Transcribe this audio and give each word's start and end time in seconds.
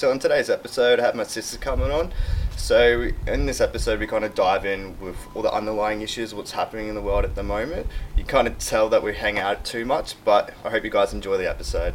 So, 0.00 0.10
on 0.10 0.18
today's 0.18 0.48
episode, 0.48 0.98
I 0.98 1.02
have 1.02 1.14
my 1.14 1.24
sister 1.24 1.58
coming 1.58 1.90
on. 1.90 2.10
So, 2.56 3.10
in 3.26 3.44
this 3.44 3.60
episode, 3.60 4.00
we 4.00 4.06
kind 4.06 4.24
of 4.24 4.34
dive 4.34 4.64
in 4.64 4.98
with 4.98 5.14
all 5.34 5.42
the 5.42 5.52
underlying 5.52 6.00
issues, 6.00 6.34
what's 6.34 6.52
happening 6.52 6.88
in 6.88 6.94
the 6.94 7.02
world 7.02 7.26
at 7.26 7.34
the 7.34 7.42
moment. 7.42 7.86
You 8.16 8.24
kind 8.24 8.48
of 8.48 8.56
tell 8.56 8.88
that 8.88 9.02
we 9.02 9.14
hang 9.14 9.38
out 9.38 9.62
too 9.62 9.84
much, 9.84 10.14
but 10.24 10.54
I 10.64 10.70
hope 10.70 10.84
you 10.84 10.90
guys 10.90 11.12
enjoy 11.12 11.36
the 11.36 11.46
episode. 11.46 11.92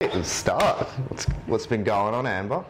Let's 0.00 0.30
start. 0.30 0.86
What's, 1.08 1.24
what's 1.46 1.66
been 1.66 1.82
going 1.82 2.14
on, 2.14 2.24
Amber? 2.24 2.64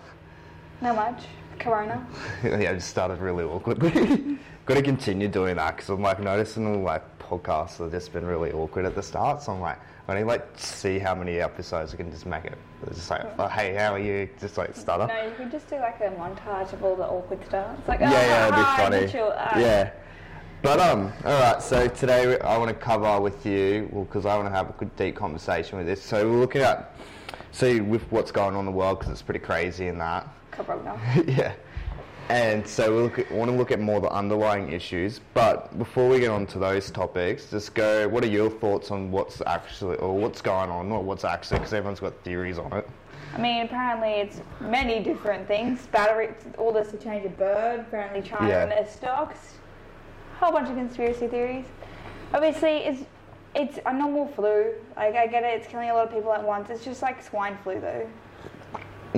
Not 0.81 0.97
much. 0.97 1.25
Corona. 1.59 2.07
yeah, 2.43 2.71
it 2.71 2.81
started 2.81 3.19
really 3.19 3.45
awkwardly. 3.45 4.39
Got 4.65 4.77
to 4.77 4.83
continue 4.83 5.29
doing 5.29 5.57
that 5.57 5.77
because 5.77 5.91
I'm 5.91 6.01
like 6.01 6.21
noticing 6.21 6.67
all 6.67 6.81
like 6.81 7.19
podcasts 7.19 7.81
have 7.81 7.91
just 7.91 8.15
been 8.15 8.25
really 8.25 8.51
awkward 8.53 8.87
at 8.87 8.95
the 8.95 9.03
start. 9.03 9.43
So 9.43 9.53
I'm 9.53 9.61
like, 9.61 9.79
Need 10.09 10.25
like 10.25 10.47
see 10.57 11.01
how 11.01 11.17
many 11.17 11.41
episodes 11.41 11.93
I 11.93 11.97
can 11.97 12.13
just 12.13 12.27
make 12.27 12.45
it. 12.45 12.57
It's 12.87 12.97
just 12.97 13.11
like, 13.11 13.27
oh, 13.41 13.49
hey, 13.49 13.75
how 13.75 13.93
are 13.95 13.99
you? 13.99 14.29
Just 14.41 14.57
like 14.57 14.75
stutter. 14.77 15.09
No, 15.09 15.25
you 15.29 15.35
could 15.35 15.51
just 15.51 15.69
do 15.69 15.77
like 15.77 16.01
a 16.01 16.11
montage 16.11 16.73
of 16.73 16.85
all 16.85 16.95
the 16.95 17.05
awkward 17.07 17.45
stuff. 17.45 17.77
It's 17.81 17.89
like, 17.89 18.01
oh, 18.01 18.05
yeah, 18.05 18.11
yeah, 18.13 18.45
it'd 18.47 18.57
be 18.57 19.11
funny. 19.13 19.21
uh, 19.21 19.59
Yeah. 19.59 19.91
But 20.63 20.79
um, 20.79 21.13
all 21.25 21.41
right. 21.41 21.61
So 21.61 21.89
today 21.89 22.39
I 22.39 22.57
want 22.57 22.69
to 22.69 22.75
cover 22.75 23.21
with 23.21 23.45
you, 23.45 23.89
well, 23.91 24.05
because 24.05 24.27
I 24.27 24.37
want 24.37 24.47
to 24.47 24.55
have 24.55 24.71
a 24.71 24.73
good 24.75 24.95
deep 24.97 25.17
conversation 25.17 25.77
with 25.77 25.89
this. 25.89 26.03
So 26.03 26.29
we're 26.31 26.39
looking 26.39 26.63
at, 26.63 26.95
see, 27.51 27.81
with 27.81 28.03
what's 28.13 28.31
going 28.31 28.55
on 28.55 28.61
in 28.61 28.67
the 28.67 28.73
world, 28.73 29.01
because 29.01 29.11
it's 29.13 29.23
pretty 29.23 29.41
crazy 29.41 29.89
in 29.89 29.99
that. 29.99 30.29
Corona. 30.53 30.99
yeah. 31.27 31.53
And 32.29 32.67
so 32.67 32.95
we 32.95 33.03
look 33.03 33.19
at, 33.21 33.31
want 33.31 33.51
to 33.51 33.57
look 33.57 33.71
at 33.71 33.79
more 33.79 34.01
the 34.01 34.11
underlying 34.11 34.73
issues. 34.73 35.21
But 35.33 35.79
before 35.79 36.09
we 36.09 36.19
get 36.19 36.31
on 36.31 36.47
to 36.49 36.59
those 36.59 36.91
topics, 36.91 37.51
just 37.51 37.75
go. 37.75 38.09
What 38.09 38.25
are 38.25 38.29
your 38.29 38.51
thoughts 38.51 38.91
on 38.91 39.13
what's 39.13 39.41
actually 39.47 39.97
or 39.99 40.17
what's 40.17 40.43
going 40.43 40.71
on, 40.71 40.91
or 40.91 41.03
what's 41.03 41.25
actually? 41.25 41.59
Because 41.59 41.73
everyone's 41.73 42.01
got 42.01 42.15
theories 42.25 42.59
on 42.59 42.73
it. 42.73 42.89
I 43.35 43.39
mean, 43.39 43.63
apparently 43.65 44.11
it's 44.13 44.41
many 44.61 45.03
different 45.03 45.47
things. 45.47 45.87
Battery, 45.87 46.35
all 46.59 46.73
this 46.73 46.91
to 46.91 46.97
change 46.97 47.25
a 47.27 47.29
bird. 47.29 47.81
Apparently 47.81 48.23
China 48.23 48.49
Yeah. 48.49 48.63
and 48.63 48.73
their 48.73 48.89
stocks. 48.89 49.55
A 50.41 50.45
whole 50.45 50.53
bunch 50.53 50.69
of 50.69 50.75
conspiracy 50.77 51.29
theories. 51.29 51.67
Obviously, 52.35 52.79
it's 52.79 53.03
it's 53.55 53.79
a 53.87 53.93
normal 53.93 54.27
flu. 54.27 54.73
Like 54.97 55.15
I 55.15 55.29
get 55.29 55.45
it, 55.45 55.61
it's 55.61 55.69
killing 55.69 55.91
a 55.91 55.95
lot 55.95 56.09
of 56.09 56.13
people 56.13 56.33
at 56.33 56.43
once. 56.43 56.71
It's 56.71 56.85
just 56.85 57.03
like 57.03 57.23
swine 57.23 57.57
flu, 57.63 57.81
though. 57.81 58.07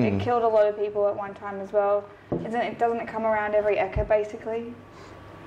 It 0.04 0.14
mm. 0.14 0.20
killed 0.20 0.42
a 0.42 0.48
lot 0.48 0.66
of 0.66 0.78
people 0.78 1.06
at 1.08 1.16
one 1.16 1.34
time 1.34 1.60
as 1.60 1.72
well. 1.72 2.04
Isn't 2.32 2.60
it? 2.60 2.78
Doesn't 2.78 3.00
it 3.00 3.08
come 3.08 3.24
around 3.24 3.54
every 3.54 3.78
echo 3.78 4.04
basically? 4.04 4.74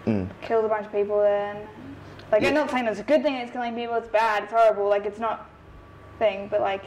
Mm. 0.06 0.30
Killed 0.42 0.66
a 0.66 0.68
bunch 0.68 0.86
of 0.86 0.92
people 0.92 1.20
then. 1.22 1.68
Like 2.32 2.44
I'm 2.44 2.54
not 2.54 2.72
saying 2.72 2.86
it's 2.88 3.00
a 3.00 3.04
good 3.04 3.24
thing. 3.24 3.36
It's 3.36 3.52
killing 3.52 3.76
people. 3.76 3.96
It's 3.96 4.08
bad. 4.08 4.44
It's 4.44 4.54
horrible. 4.54 4.88
Like 4.88 5.06
it's 5.06 5.20
not 5.20 5.50
thing, 6.20 6.48
but 6.50 6.62
like 6.62 6.86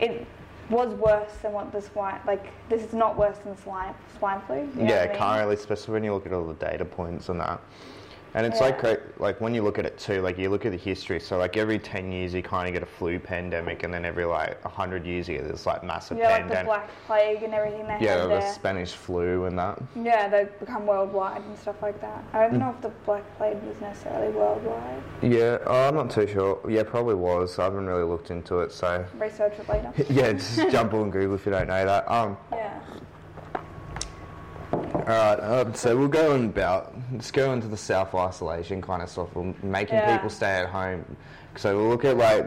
it 0.00 0.26
was 0.70 0.92
worse 0.94 1.32
than 1.42 1.52
what 1.52 1.72
the 1.72 1.80
swine. 1.80 2.20
Like 2.26 2.52
this 2.68 2.82
is 2.82 2.92
not 2.92 3.16
worse 3.16 3.38
than 3.38 3.56
swine 3.58 3.94
swine 4.18 4.40
flu. 4.46 4.56
you 4.56 4.62
know 4.62 4.70
yeah, 4.76 5.00
what 5.00 5.08
I 5.08 5.12
mean? 5.12 5.18
currently, 5.18 5.54
especially 5.54 5.92
when 5.94 6.04
you 6.04 6.14
look 6.14 6.26
at 6.26 6.32
all 6.32 6.46
the 6.46 6.54
data 6.54 6.84
points 6.84 7.28
and 7.28 7.40
that. 7.40 7.60
And 8.34 8.44
it's 8.46 8.60
Yeah. 8.60 8.66
like 8.82 9.18
like 9.18 9.40
when 9.40 9.54
you 9.54 9.62
look 9.62 9.78
at 9.78 9.86
it 9.86 9.96
too, 9.98 10.20
like 10.20 10.36
you 10.36 10.50
look 10.50 10.66
at 10.66 10.72
the 10.72 10.78
history. 10.78 11.18
So 11.20 11.38
like 11.38 11.56
every 11.56 11.78
ten 11.78 12.12
years 12.12 12.34
you 12.34 12.42
kind 12.42 12.68
of 12.68 12.74
get 12.74 12.82
a 12.82 12.86
flu 12.86 13.18
pandemic, 13.18 13.82
and 13.82 13.92
then 13.94 14.04
every 14.04 14.24
like 14.26 14.62
hundred 14.62 15.06
years 15.06 15.26
you 15.28 15.38
get 15.38 15.48
this 15.48 15.64
like 15.64 15.82
massive 15.82 16.18
Yeah, 16.18 16.28
like 16.30 16.48
the 16.48 16.62
black 16.64 16.90
plague 17.06 17.42
and 17.42 17.54
everything 17.54 17.86
they 17.86 17.98
yeah, 18.00 18.22
the 18.22 18.28
there. 18.28 18.52
Spanish 18.52 18.92
flu 18.92 19.46
and 19.46 19.58
that. 19.58 19.80
Yeah, 19.94 20.28
they 20.28 20.48
become 20.60 20.86
worldwide 20.86 21.42
and 21.42 21.58
stuff 21.58 21.80
like 21.80 22.00
that. 22.02 22.22
I 22.34 22.38
Mm. 22.46 22.50
don't 22.50 22.58
know 22.60 22.70
if 22.76 22.80
the 22.82 22.90
black 23.06 23.22
plague 23.38 23.62
was 23.62 23.80
necessarily 23.80 24.28
worldwide. 24.32 25.02
Yeah, 25.22 25.58
oh, 25.66 25.88
I'm 25.88 25.94
not 25.94 26.10
too 26.10 26.26
sure. 26.26 26.60
Yeah, 26.68 26.82
probably 26.82 27.14
was. 27.14 27.58
I 27.58 27.64
haven't 27.64 27.86
really 27.86 28.04
looked 28.04 28.30
into 28.30 28.60
it, 28.60 28.70
so 28.72 29.04
Research 29.18 29.54
it 29.58 29.68
later. 29.68 29.92
yeah, 30.10 30.32
just 30.32 30.56
jump 30.70 30.92
on 30.92 31.10
Google 31.10 31.36
if 31.36 31.46
you 31.46 31.52
don't 31.52 31.68
know 31.68 31.84
that. 31.86 32.10
Um, 32.10 32.36
Yeah. 32.52 32.80
All 34.72 34.82
right. 35.06 35.36
Um, 35.36 35.74
so 35.74 35.96
we'll 35.96 36.08
go 36.08 36.32
on 36.34 36.46
about 36.46 36.94
let's 37.12 37.30
go 37.30 37.52
into 37.52 37.68
the 37.68 37.76
self 37.76 38.14
isolation 38.14 38.82
kind 38.82 39.02
of 39.02 39.08
stuff. 39.08 39.34
Making 39.62 39.98
Yeah. 39.98 40.16
people 40.16 40.30
stay 40.30 40.60
at 40.60 40.68
home. 40.68 41.16
So 41.56 41.76
we'll 41.76 41.88
look 41.88 42.04
at 42.04 42.16
like 42.16 42.46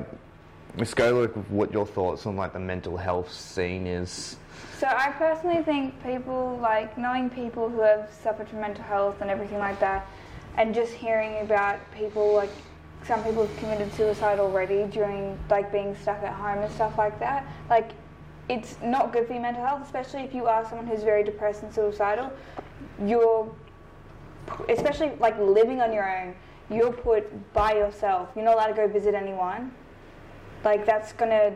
let's 0.78 0.94
go 0.94 1.12
look 1.12 1.36
at 1.36 1.50
what 1.50 1.72
your 1.72 1.86
thoughts 1.86 2.26
on 2.26 2.36
like 2.36 2.54
the 2.54 2.60
mental 2.60 2.98
health 2.98 3.32
scene 3.32 3.88
is. 3.88 4.38
So 4.78 4.88
I 4.88 5.10
personally 5.18 5.64
think 5.64 6.02
people 6.04 6.58
like 6.62 6.98
knowing 6.98 7.30
people 7.30 7.70
who 7.70 7.82
have 7.82 8.10
suffered 8.24 8.48
from 8.50 8.62
mental 8.62 8.84
health 8.84 9.22
and 9.22 9.30
everything 9.30 9.60
like 9.60 9.80
that, 9.80 10.08
and 10.58 10.74
just 10.74 10.94
hearing 10.94 11.40
about 11.42 11.80
people 11.94 12.34
like 12.34 12.52
some 13.06 13.24
people 13.24 13.48
have 13.48 13.58
committed 13.58 13.92
suicide 13.94 14.40
already 14.40 14.84
during 14.92 15.40
like 15.50 15.72
being 15.72 15.96
stuck 16.02 16.22
at 16.24 16.34
home 16.34 16.60
and 16.60 16.72
stuff 16.74 16.98
like 16.98 17.18
that. 17.20 17.46
Like 17.70 17.92
it's 18.50 18.78
not 18.84 19.14
good 19.14 19.28
for 19.28 19.34
your 19.34 19.42
mental 19.42 19.66
health, 19.66 19.84
especially 19.84 20.22
if 20.22 20.34
you 20.34 20.48
are 20.48 20.68
someone 20.68 20.88
who's 20.88 21.04
very 21.04 21.24
depressed 21.24 21.64
and 21.64 21.74
suicidal. 21.74 22.32
You're 23.06 23.50
especially 24.68 25.12
like 25.20 25.38
living 25.40 25.82
on 25.82 25.94
your 25.94 26.10
own. 26.10 26.36
You're 26.70 26.92
put 26.92 27.54
by 27.54 27.74
yourself. 27.74 28.30
You're 28.36 28.46
not 28.46 28.56
allowed 28.56 28.68
to 28.68 28.74
go 28.74 28.88
visit 28.88 29.14
anyone. 29.16 29.72
Like 30.64 30.86
that's 30.86 31.14
gonna 31.14 31.54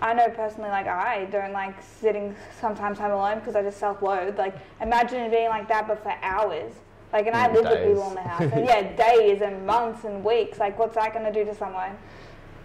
I 0.00 0.12
know 0.14 0.28
personally, 0.28 0.70
like 0.70 0.88
I 0.88 1.26
don't 1.26 1.52
like 1.52 1.80
sitting 1.82 2.34
sometimes 2.60 2.98
home 2.98 3.12
alone 3.12 3.38
because 3.38 3.54
I 3.56 3.62
just 3.62 3.78
self-loathe. 3.78 4.38
Like 4.38 4.54
imagine 4.80 5.20
it 5.22 5.30
being 5.30 5.48
like 5.48 5.68
that, 5.68 5.88
but 5.88 6.02
for 6.02 6.12
hours. 6.22 6.72
Like, 7.12 7.26
and 7.26 7.36
I 7.36 7.46
Yeah, 7.46 7.52
live 7.52 7.68
with 7.68 7.82
people 7.84 8.08
in 8.08 8.14
the 8.14 8.22
house, 8.22 8.50
and 8.52 8.64
yeah, 8.64 8.96
days 8.96 9.42
and 9.42 9.66
months 9.66 10.04
and 10.04 10.24
weeks. 10.24 10.58
Like, 10.58 10.78
what's 10.78 10.94
that 10.94 11.12
to 11.12 11.32
do 11.32 11.44
to 11.44 11.54
someone? 11.54 11.96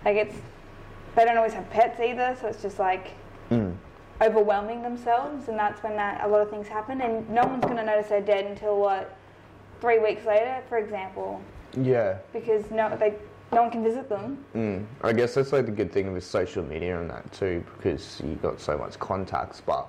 Like, 0.05 0.15
it's 0.15 0.35
they 1.17 1.25
don't 1.25 1.35
always 1.35 1.53
have 1.53 1.67
pets 1.71 1.99
either, 1.99 2.37
so 2.39 2.47
it's 2.47 2.61
just 2.61 2.77
like 2.79 3.09
Mm. 3.49 3.75
overwhelming 4.21 4.83
themselves, 4.83 5.47
and 5.47 5.57
that's 5.57 5.81
when 5.81 5.95
that, 5.95 6.23
a 6.23 6.27
lot 6.27 6.41
of 6.41 6.49
things 6.49 6.67
happen. 6.67 7.01
And 7.01 7.27
no 7.29 7.43
one's 7.43 7.63
going 7.63 7.77
to 7.77 7.83
notice 7.83 8.07
they're 8.09 8.21
dead 8.21 8.45
until 8.45 8.77
what 8.77 9.15
three 9.81 9.99
weeks 9.99 10.25
later, 10.25 10.57
for 10.69 10.77
example, 10.77 11.41
Yeah. 11.73 12.17
because 12.33 12.69
no, 12.71 12.95
they 12.97 13.13
no 13.53 13.61
one 13.63 13.71
can 13.71 13.81
visit 13.83 14.09
them. 14.09 14.43
Mm. 14.55 14.85
I 15.03 15.13
guess 15.13 15.33
that's 15.33 15.53
like 15.53 15.65
the 15.65 15.71
good 15.71 15.91
thing 15.91 16.11
with 16.13 16.23
social 16.25 16.63
media 16.63 16.99
and 16.99 17.09
that 17.09 17.31
too, 17.31 17.63
because 17.77 18.21
you 18.23 18.35
got 18.35 18.59
so 18.59 18.77
much 18.77 18.99
contacts. 18.99 19.61
But 19.65 19.87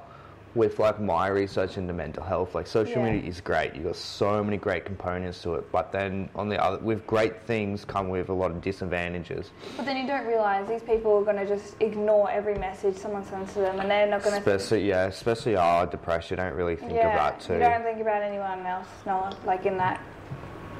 with 0.54 0.78
like 0.78 1.00
my 1.00 1.28
research 1.28 1.76
into 1.76 1.92
mental 1.92 2.22
health, 2.22 2.54
like 2.54 2.66
social 2.66 3.02
Yeah. 3.02 3.12
media 3.12 3.28
is 3.28 3.40
great. 3.40 3.74
You've 3.74 3.84
got 3.84 3.96
so 3.96 4.42
many 4.42 4.56
great 4.56 4.84
components 4.84 5.42
to 5.42 5.54
it. 5.54 5.70
But 5.70 5.92
then 5.92 6.28
on 6.34 6.48
the 6.48 6.62
other, 6.62 6.78
with 6.78 7.06
great 7.06 7.42
things 7.42 7.84
come 7.84 8.08
with 8.08 8.28
a 8.28 8.32
lot 8.32 8.50
of 8.50 8.60
disadvantages. 8.60 9.50
But 9.76 9.84
then 9.86 9.96
you 9.98 10.06
don't 10.06 10.26
realise 10.26 10.68
these 10.68 10.82
people 10.82 11.16
are 11.18 11.24
going 11.24 11.36
to 11.36 11.46
just 11.46 11.76
ignore 11.80 12.30
every 12.30 12.54
message 12.54 12.96
someone 12.96 13.24
sends 13.24 13.52
to 13.54 13.60
them, 13.60 13.78
and 13.80 13.90
they're 13.90 14.06
not 14.06 14.22
going 14.22 14.42
to. 14.42 14.50
Especially 14.50 14.88
yeah, 14.88 15.04
especially 15.06 15.56
our 15.56 15.86
depression. 15.86 16.38
Don't 16.38 16.54
really 16.54 16.76
think 16.76 16.92
yeah, 16.92 17.12
about 17.12 17.40
too. 17.40 17.54
you 17.54 17.58
don't 17.60 17.82
think 17.82 18.00
about 18.00 18.22
anyone 18.22 18.64
else, 18.66 18.88
no, 19.06 19.30
like 19.44 19.66
in 19.66 19.76
that 19.78 20.00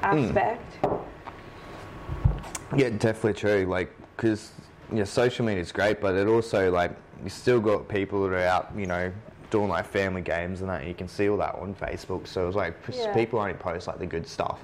Hmm. 0.01 0.17
aspect. 0.25 0.77
Yeah, 2.75 2.89
definitely 2.89 3.33
true. 3.33 3.65
Like, 3.65 3.91
because 4.15 4.51
yeah, 4.93 5.03
social 5.03 5.45
media 5.45 5.61
is 5.61 5.71
great, 5.71 5.99
but 6.01 6.15
it 6.15 6.27
also 6.27 6.71
like 6.71 6.91
you 7.23 7.29
still 7.29 7.59
got 7.59 7.87
people 7.87 8.23
that 8.27 8.33
are 8.33 8.45
out, 8.45 8.69
you 8.77 8.85
know, 8.85 9.11
doing 9.49 9.69
like 9.69 9.85
family 9.85 10.21
games 10.21 10.61
and 10.61 10.69
that. 10.69 10.81
And 10.81 10.87
you 10.87 10.95
can 10.95 11.07
see 11.07 11.29
all 11.29 11.37
that 11.37 11.55
on 11.55 11.73
Facebook. 11.75 12.27
So 12.27 12.47
it's 12.47 12.55
like 12.55 12.75
Yeah. 12.91 13.13
people 13.13 13.39
only 13.39 13.53
post 13.53 13.87
like 13.87 13.99
the 13.99 14.05
good 14.05 14.27
stuff 14.27 14.59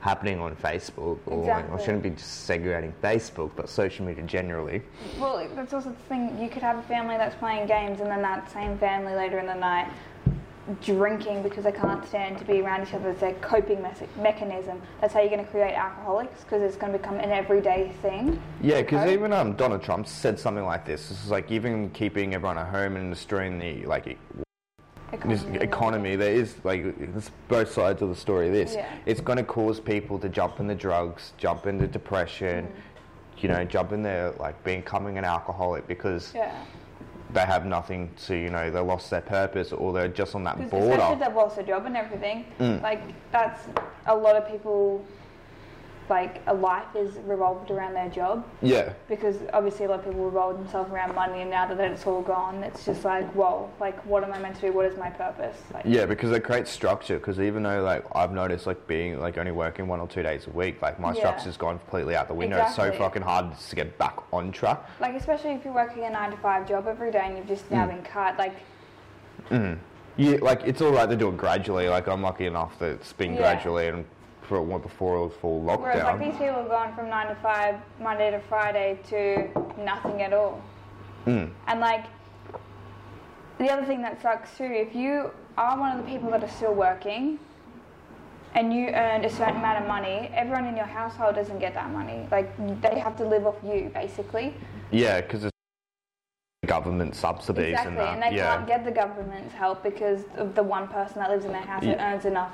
happening 0.00 0.38
on 0.38 0.54
Facebook, 0.56 1.18
or 1.24 1.46
like, 1.46 1.72
I 1.72 1.78
shouldn't 1.78 2.02
be 2.02 2.10
just 2.10 2.44
segregating 2.44 2.92
Facebook, 3.02 3.52
but 3.56 3.70
social 3.70 4.04
media 4.04 4.22
generally. 4.24 4.82
Well, 5.18 5.48
that's 5.54 5.72
also 5.72 5.88
the 5.88 5.94
thing. 6.10 6.38
You 6.38 6.50
could 6.50 6.62
have 6.62 6.76
a 6.76 6.82
family 6.82 7.16
that's 7.16 7.34
playing 7.36 7.66
games, 7.66 8.00
and 8.00 8.10
then 8.10 8.20
that 8.20 8.50
same 8.52 8.76
family 8.76 9.14
later 9.14 9.38
in 9.38 9.46
the 9.46 9.54
night 9.54 9.88
drinking 10.82 11.42
because 11.42 11.64
they 11.64 11.72
can't 11.72 12.04
stand 12.06 12.38
to 12.38 12.44
be 12.44 12.60
around 12.60 12.86
each 12.86 12.94
other. 12.94 13.10
It's 13.10 13.20
their 13.20 13.34
coping 13.34 13.82
mes- 13.82 14.02
mechanism. 14.20 14.80
That's 15.00 15.12
how 15.12 15.20
you're 15.20 15.28
going 15.30 15.44
to 15.44 15.50
create 15.50 15.74
alcoholics 15.74 16.42
because 16.42 16.62
it's 16.62 16.76
going 16.76 16.92
to 16.92 16.98
become 16.98 17.16
an 17.16 17.30
everyday 17.30 17.92
thing. 18.02 18.40
Yeah, 18.62 18.80
because 18.82 19.08
even 19.10 19.32
um, 19.32 19.54
Donald 19.54 19.82
Trump 19.82 20.06
said 20.06 20.38
something 20.38 20.64
like 20.64 20.86
this. 20.86 21.08
This 21.08 21.22
is 21.24 21.30
like 21.30 21.50
even 21.50 21.90
keeping 21.90 22.34
everyone 22.34 22.58
at 22.58 22.68
home 22.68 22.96
and 22.96 23.12
destroying 23.12 23.58
the 23.58 23.84
like 23.86 24.16
Economy. 25.12 25.58
economy. 25.60 26.16
There 26.16 26.32
is 26.34 26.56
like 26.64 26.84
both 27.48 27.70
sides 27.70 28.02
of 28.02 28.08
the 28.08 28.16
story. 28.16 28.50
This 28.50 28.74
Yeah. 28.74 28.86
it's 29.06 29.20
going 29.20 29.38
to 29.38 29.44
cause 29.44 29.78
people 29.78 30.18
to 30.18 30.28
jump 30.28 30.60
into 30.60 30.74
drugs, 30.74 31.32
jump 31.36 31.66
into 31.66 31.86
depression, 31.86 32.66
Mm. 32.66 33.42
you 33.42 33.48
know, 33.48 33.64
jump 33.64 33.92
in 33.92 34.02
there 34.02 34.32
like 34.40 34.62
becoming 34.64 35.18
an 35.18 35.24
alcoholic 35.24 35.86
because 35.86 36.32
Yeah. 36.34 36.52
They 37.34 37.40
have 37.44 37.66
nothing 37.66 38.08
to, 38.26 38.34
you 38.36 38.48
know, 38.48 38.70
they 38.70 38.80
lost 38.80 39.10
their 39.10 39.20
purpose 39.20 39.72
or 39.72 39.92
they're 39.92 40.08
just 40.08 40.34
on 40.34 40.44
that 40.44 40.54
'Cause 40.56 40.64
Especially 40.66 40.90
if 40.92 40.98
border. 41.00 41.24
they've 41.24 41.34
lost 41.34 41.56
their 41.56 41.64
job 41.66 41.84
and 41.86 41.96
everything. 41.96 42.44
Mm. 42.60 42.80
Like 42.82 43.00
that's 43.32 43.66
a 44.06 44.14
lot 44.16 44.36
of 44.36 44.48
people 44.48 45.04
like 46.08 46.42
a 46.46 46.54
life 46.54 46.94
is 46.94 47.14
revolved 47.26 47.70
around 47.70 47.94
their 47.94 48.08
job 48.08 48.46
Yeah. 48.62 48.92
because 49.08 49.36
obviously 49.52 49.86
a 49.86 49.88
lot 49.88 50.00
of 50.00 50.04
people 50.04 50.24
revolve 50.24 50.58
themselves 50.58 50.92
around 50.92 51.14
money 51.14 51.40
and 51.40 51.50
now 51.50 51.66
that 51.66 51.80
it's 51.80 52.06
all 52.06 52.20
gone 52.22 52.62
it's 52.62 52.84
just 52.84 53.04
like 53.04 53.26
whoa 53.34 53.70
like 53.80 53.96
what 54.04 54.22
am 54.22 54.32
I 54.32 54.38
meant 54.38 54.56
to 54.56 54.60
do 54.62 54.72
what 54.72 54.86
is 54.86 54.98
my 54.98 55.10
purpose 55.10 55.56
like 55.72 55.84
Yeah, 55.86 56.06
because 56.06 56.30
it 56.32 56.44
creates 56.44 56.70
structure. 56.70 57.18
Because 57.18 57.40
even 57.40 57.62
though 57.62 57.82
like 57.82 58.04
I've 58.14 58.32
noticed 58.32 58.66
like 58.66 58.86
being 58.86 59.18
like 59.20 59.38
only 59.38 59.52
working 59.52 59.88
one 59.88 60.00
or 60.00 60.08
two 60.08 60.22
days 60.22 60.46
a 60.46 60.50
week, 60.50 60.82
like 60.82 61.00
my 61.00 61.12
Yeah. 61.12 61.20
structure's 61.20 61.56
gone 61.56 61.78
completely 61.78 62.16
out 62.16 62.28
the 62.28 62.34
window. 62.34 62.62
It's 62.62 62.76
so 62.76 62.92
fucking 62.92 63.22
hard 63.22 63.58
to 63.58 63.76
get 63.76 63.96
back 63.98 64.16
on 64.32 64.52
track. 64.52 64.84
like 65.00 65.14
especially 65.14 65.52
if 65.52 65.64
you're 65.64 65.74
working 65.74 66.04
a 66.04 66.10
nine 66.10 66.30
to 66.30 66.36
five 66.36 66.68
job 66.68 66.86
every 66.86 67.10
day 67.10 67.22
and 67.24 67.36
you've 67.38 67.48
just 67.48 67.70
now 67.70 67.86
mm. 67.86 67.90
been 67.94 68.02
cut 68.02 68.36
like 68.38 68.56
mm. 69.50 69.78
Yeah, 70.16 70.36
like 70.42 70.62
it's 70.64 70.80
all 70.80 70.92
right 70.92 71.08
to 71.08 71.16
do 71.16 71.28
it 71.28 71.36
gradually. 71.36 71.88
Like 71.88 72.06
I'm 72.06 72.22
lucky 72.22 72.46
enough 72.46 72.78
that 72.78 72.90
it's 72.90 73.12
been 73.12 73.32
Yeah. 73.32 73.40
gradually 73.40 73.88
and 73.88 74.04
for 74.48 74.60
one 74.62 74.80
before 74.80 75.16
it 75.16 75.20
was 75.20 75.32
full 75.40 75.60
whereas 75.60 76.02
like 76.02 76.20
these 76.20 76.32
people 76.32 76.54
have 76.54 76.68
gone 76.68 76.94
from 76.94 77.08
nine 77.08 77.28
to 77.28 77.34
five 77.36 77.76
Monday 78.00 78.30
to 78.30 78.40
Friday 78.40 78.98
to 79.08 79.48
nothing 79.82 80.22
at 80.22 80.32
all 80.32 80.62
Mm. 81.26 81.50
And 81.66 81.80
like 81.80 82.04
the 83.58 83.70
other 83.70 83.84
thing 83.84 84.02
that 84.02 84.20
sucks 84.20 84.56
too, 84.56 84.64
if 84.64 84.94
you 84.94 85.30
are 85.56 85.78
one 85.78 85.98
of 85.98 86.04
the 86.04 86.10
people 86.10 86.30
that 86.30 86.42
are 86.42 86.48
still 86.48 86.74
working 86.74 87.38
and 88.54 88.72
you 88.72 88.88
earn 88.88 89.24
a 89.24 89.30
certain 89.30 89.56
amount 89.56 89.82
of 89.82 89.88
money, 89.88 90.30
everyone 90.34 90.66
in 90.66 90.76
your 90.76 90.86
household 90.86 91.34
doesn't 91.34 91.58
get 91.58 91.74
that 91.74 91.90
money. 91.90 92.28
Like 92.30 92.54
they 92.82 92.98
have 92.98 93.16
to 93.16 93.24
live 93.24 93.46
off 93.46 93.56
you 93.64 93.90
basically. 93.94 94.54
Yeah, 94.90 95.20
because 95.20 95.44
it's 95.44 95.52
government 96.66 97.14
subsidies 97.14 97.70
exactly. 97.70 97.90
and 97.90 97.98
that. 97.98 98.14
And 98.14 98.22
they 98.22 98.36
yeah. 98.36 98.56
can't 98.56 98.66
get 98.66 98.84
the 98.84 98.90
government's 98.90 99.54
help 99.54 99.82
because 99.82 100.24
of 100.36 100.54
the 100.54 100.62
one 100.62 100.88
person 100.88 101.18
that 101.18 101.30
lives 101.30 101.44
in 101.44 101.52
their 101.52 101.62
house 101.62 101.82
that 101.84 101.98
Yeah. 101.98 102.12
earns 102.12 102.24
enough 102.24 102.52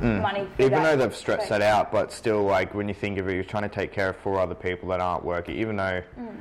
money 0.00 0.46
for 0.56 0.62
Mm. 0.62 0.66
Even 0.66 0.72
that 0.82 0.96
though 0.98 1.04
they've 1.04 1.14
stretched 1.16 1.42
space. 1.44 1.58
that 1.58 1.62
out, 1.62 1.92
but 1.92 2.12
still, 2.12 2.42
like 2.42 2.74
when 2.74 2.88
you 2.88 2.94
think 2.94 3.18
of 3.18 3.28
it, 3.28 3.34
you're 3.34 3.44
trying 3.44 3.62
to 3.64 3.68
take 3.68 3.92
care 3.92 4.10
of 4.10 4.16
four 4.16 4.38
other 4.40 4.54
people 4.54 4.88
that 4.90 5.00
aren't 5.00 5.24
working. 5.24 5.56
Even 5.56 5.76
though, 5.76 6.02
Mm. 6.18 6.36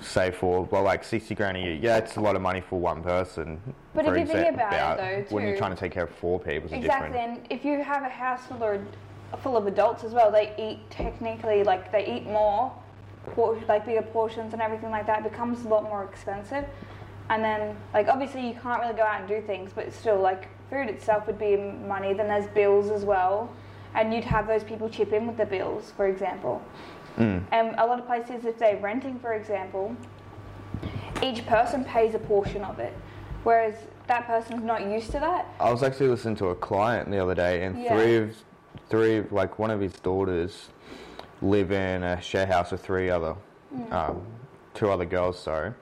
say 0.00 0.30
for 0.30 0.62
well, 0.70 0.82
like 0.82 1.04
sixty 1.04 1.34
grand 1.34 1.56
a 1.56 1.60
year, 1.60 1.74
yeah, 1.74 1.96
it's 1.98 2.16
a 2.16 2.20
lot 2.20 2.36
of 2.36 2.42
money 2.42 2.60
for 2.60 2.78
one 2.78 3.02
person. 3.02 3.60
But 3.94 4.06
if 4.06 4.16
you 4.18 4.26
think 4.26 4.48
exa- 4.48 4.54
about 4.54 4.98
it, 5.00 5.28
though, 5.30 5.34
when 5.34 5.46
you're 5.46 5.56
trying 5.56 5.70
to 5.74 5.76
take 5.80 5.92
care 5.92 6.04
of 6.04 6.10
four 6.10 6.38
people, 6.38 6.64
it's 6.64 6.72
Exactly, 6.72 7.08
different. 7.10 7.38
and 7.38 7.46
if 7.52 7.64
you 7.64 7.82
have 7.82 8.02
a 8.02 8.08
house 8.08 8.44
full 8.46 8.62
of, 8.62 8.80
full 9.40 9.56
of 9.56 9.66
adults 9.66 10.04
as 10.04 10.12
well, 10.12 10.30
they 10.30 10.52
eat 10.58 10.78
technically 10.90 11.62
like 11.64 11.90
they 11.92 12.06
eat 12.06 12.26
more, 12.26 12.72
like 13.68 13.86
bigger 13.86 14.02
portions 14.02 14.52
and 14.52 14.60
everything 14.60 14.90
like 14.90 15.06
that. 15.06 15.20
It 15.24 15.30
becomes 15.30 15.64
a 15.64 15.68
lot 15.68 15.84
more 15.84 16.04
expensive, 16.04 16.64
and 17.30 17.42
then 17.42 17.76
like 17.94 18.08
obviously 18.08 18.46
you 18.46 18.54
can't 18.54 18.82
really 18.82 18.94
go 18.94 19.02
out 19.04 19.20
and 19.20 19.28
do 19.28 19.40
things, 19.40 19.70
but 19.74 19.92
still 19.92 20.18
like 20.20 20.48
food 20.70 20.88
itself 20.88 21.26
would 21.26 21.38
be 21.38 21.56
money. 21.56 22.12
Then 22.12 22.28
there's 22.28 22.46
bills 22.48 22.90
as 22.90 23.04
well, 23.04 23.50
and 23.94 24.12
you'd 24.12 24.24
have 24.24 24.46
those 24.46 24.64
people 24.64 24.88
chip 24.88 25.12
in 25.12 25.26
with 25.26 25.36
the 25.36 25.46
bills, 25.46 25.92
for 25.96 26.06
example. 26.06 26.62
Mm. 27.16 27.42
And 27.52 27.74
a 27.78 27.86
lot 27.86 27.98
of 27.98 28.06
places, 28.06 28.44
if 28.44 28.58
they're 28.58 28.76
renting, 28.78 29.18
for 29.20 29.34
example, 29.34 29.94
each 31.22 31.46
person 31.46 31.84
pays 31.84 32.14
a 32.14 32.18
portion 32.18 32.62
of 32.64 32.78
it, 32.78 32.92
whereas 33.44 33.74
that 34.06 34.26
person's 34.26 34.64
not 34.64 34.82
used 34.86 35.12
to 35.12 35.20
that. 35.20 35.46
I 35.60 35.70
was 35.70 35.82
actually 35.82 36.08
listening 36.08 36.36
to 36.36 36.48
a 36.48 36.54
client 36.54 37.10
the 37.10 37.18
other 37.18 37.34
day, 37.34 37.64
and 37.64 37.80
Yeah. 37.80 37.96
three 37.96 38.16
of 38.16 38.36
three 38.88 39.24
like 39.30 39.58
one 39.58 39.70
of 39.70 39.80
his 39.80 39.94
daughters 40.00 40.68
live 41.40 41.72
in 41.72 42.02
a 42.02 42.20
share 42.20 42.46
house 42.46 42.70
with 42.72 42.84
three 42.84 43.08
other, 43.10 43.34
Mm. 43.74 43.92
um, 43.92 44.22
two 44.74 44.90
other 44.90 45.04
girls, 45.04 45.38
sorry, 45.38 45.72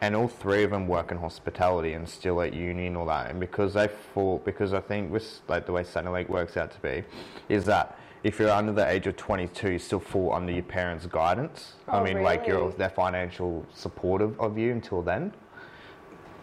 and 0.00 0.16
all 0.16 0.28
three 0.28 0.62
of 0.64 0.70
them 0.70 0.86
work 0.86 1.10
in 1.10 1.18
hospitality 1.18 1.92
and 1.92 2.08
still 2.08 2.40
at 2.40 2.54
uni 2.54 2.86
and 2.86 2.96
all 2.96 3.06
that. 3.06 3.30
And 3.30 3.38
because 3.38 3.74
they 3.74 3.88
fall, 3.88 4.40
because 4.44 4.72
I 4.72 4.80
think 4.80 5.12
with 5.12 5.40
like 5.48 5.66
the 5.66 5.72
way 5.72 5.82
Centrelink 5.82 6.28
works 6.28 6.56
out 6.56 6.70
to 6.72 6.78
be, 6.80 7.04
is 7.48 7.64
that 7.66 7.98
if 8.22 8.38
you're 8.38 8.50
under 8.50 8.72
the 8.72 8.86
age 8.88 9.06
of 9.06 9.16
22, 9.16 9.72
you 9.72 9.78
still 9.78 10.00
fall 10.00 10.32
under 10.32 10.52
your 10.52 10.62
parents' 10.62 11.06
guidance. 11.06 11.74
I 11.88 11.98
Oh, 12.00 12.04
mean, 12.04 12.22
like 12.22 12.46
you're 12.46 12.58
really? 12.66 12.72
their 12.76 12.90
financial 12.90 13.64
supportive 13.74 14.38
of 14.40 14.56
you 14.58 14.72
until 14.72 15.02
then. 15.02 15.32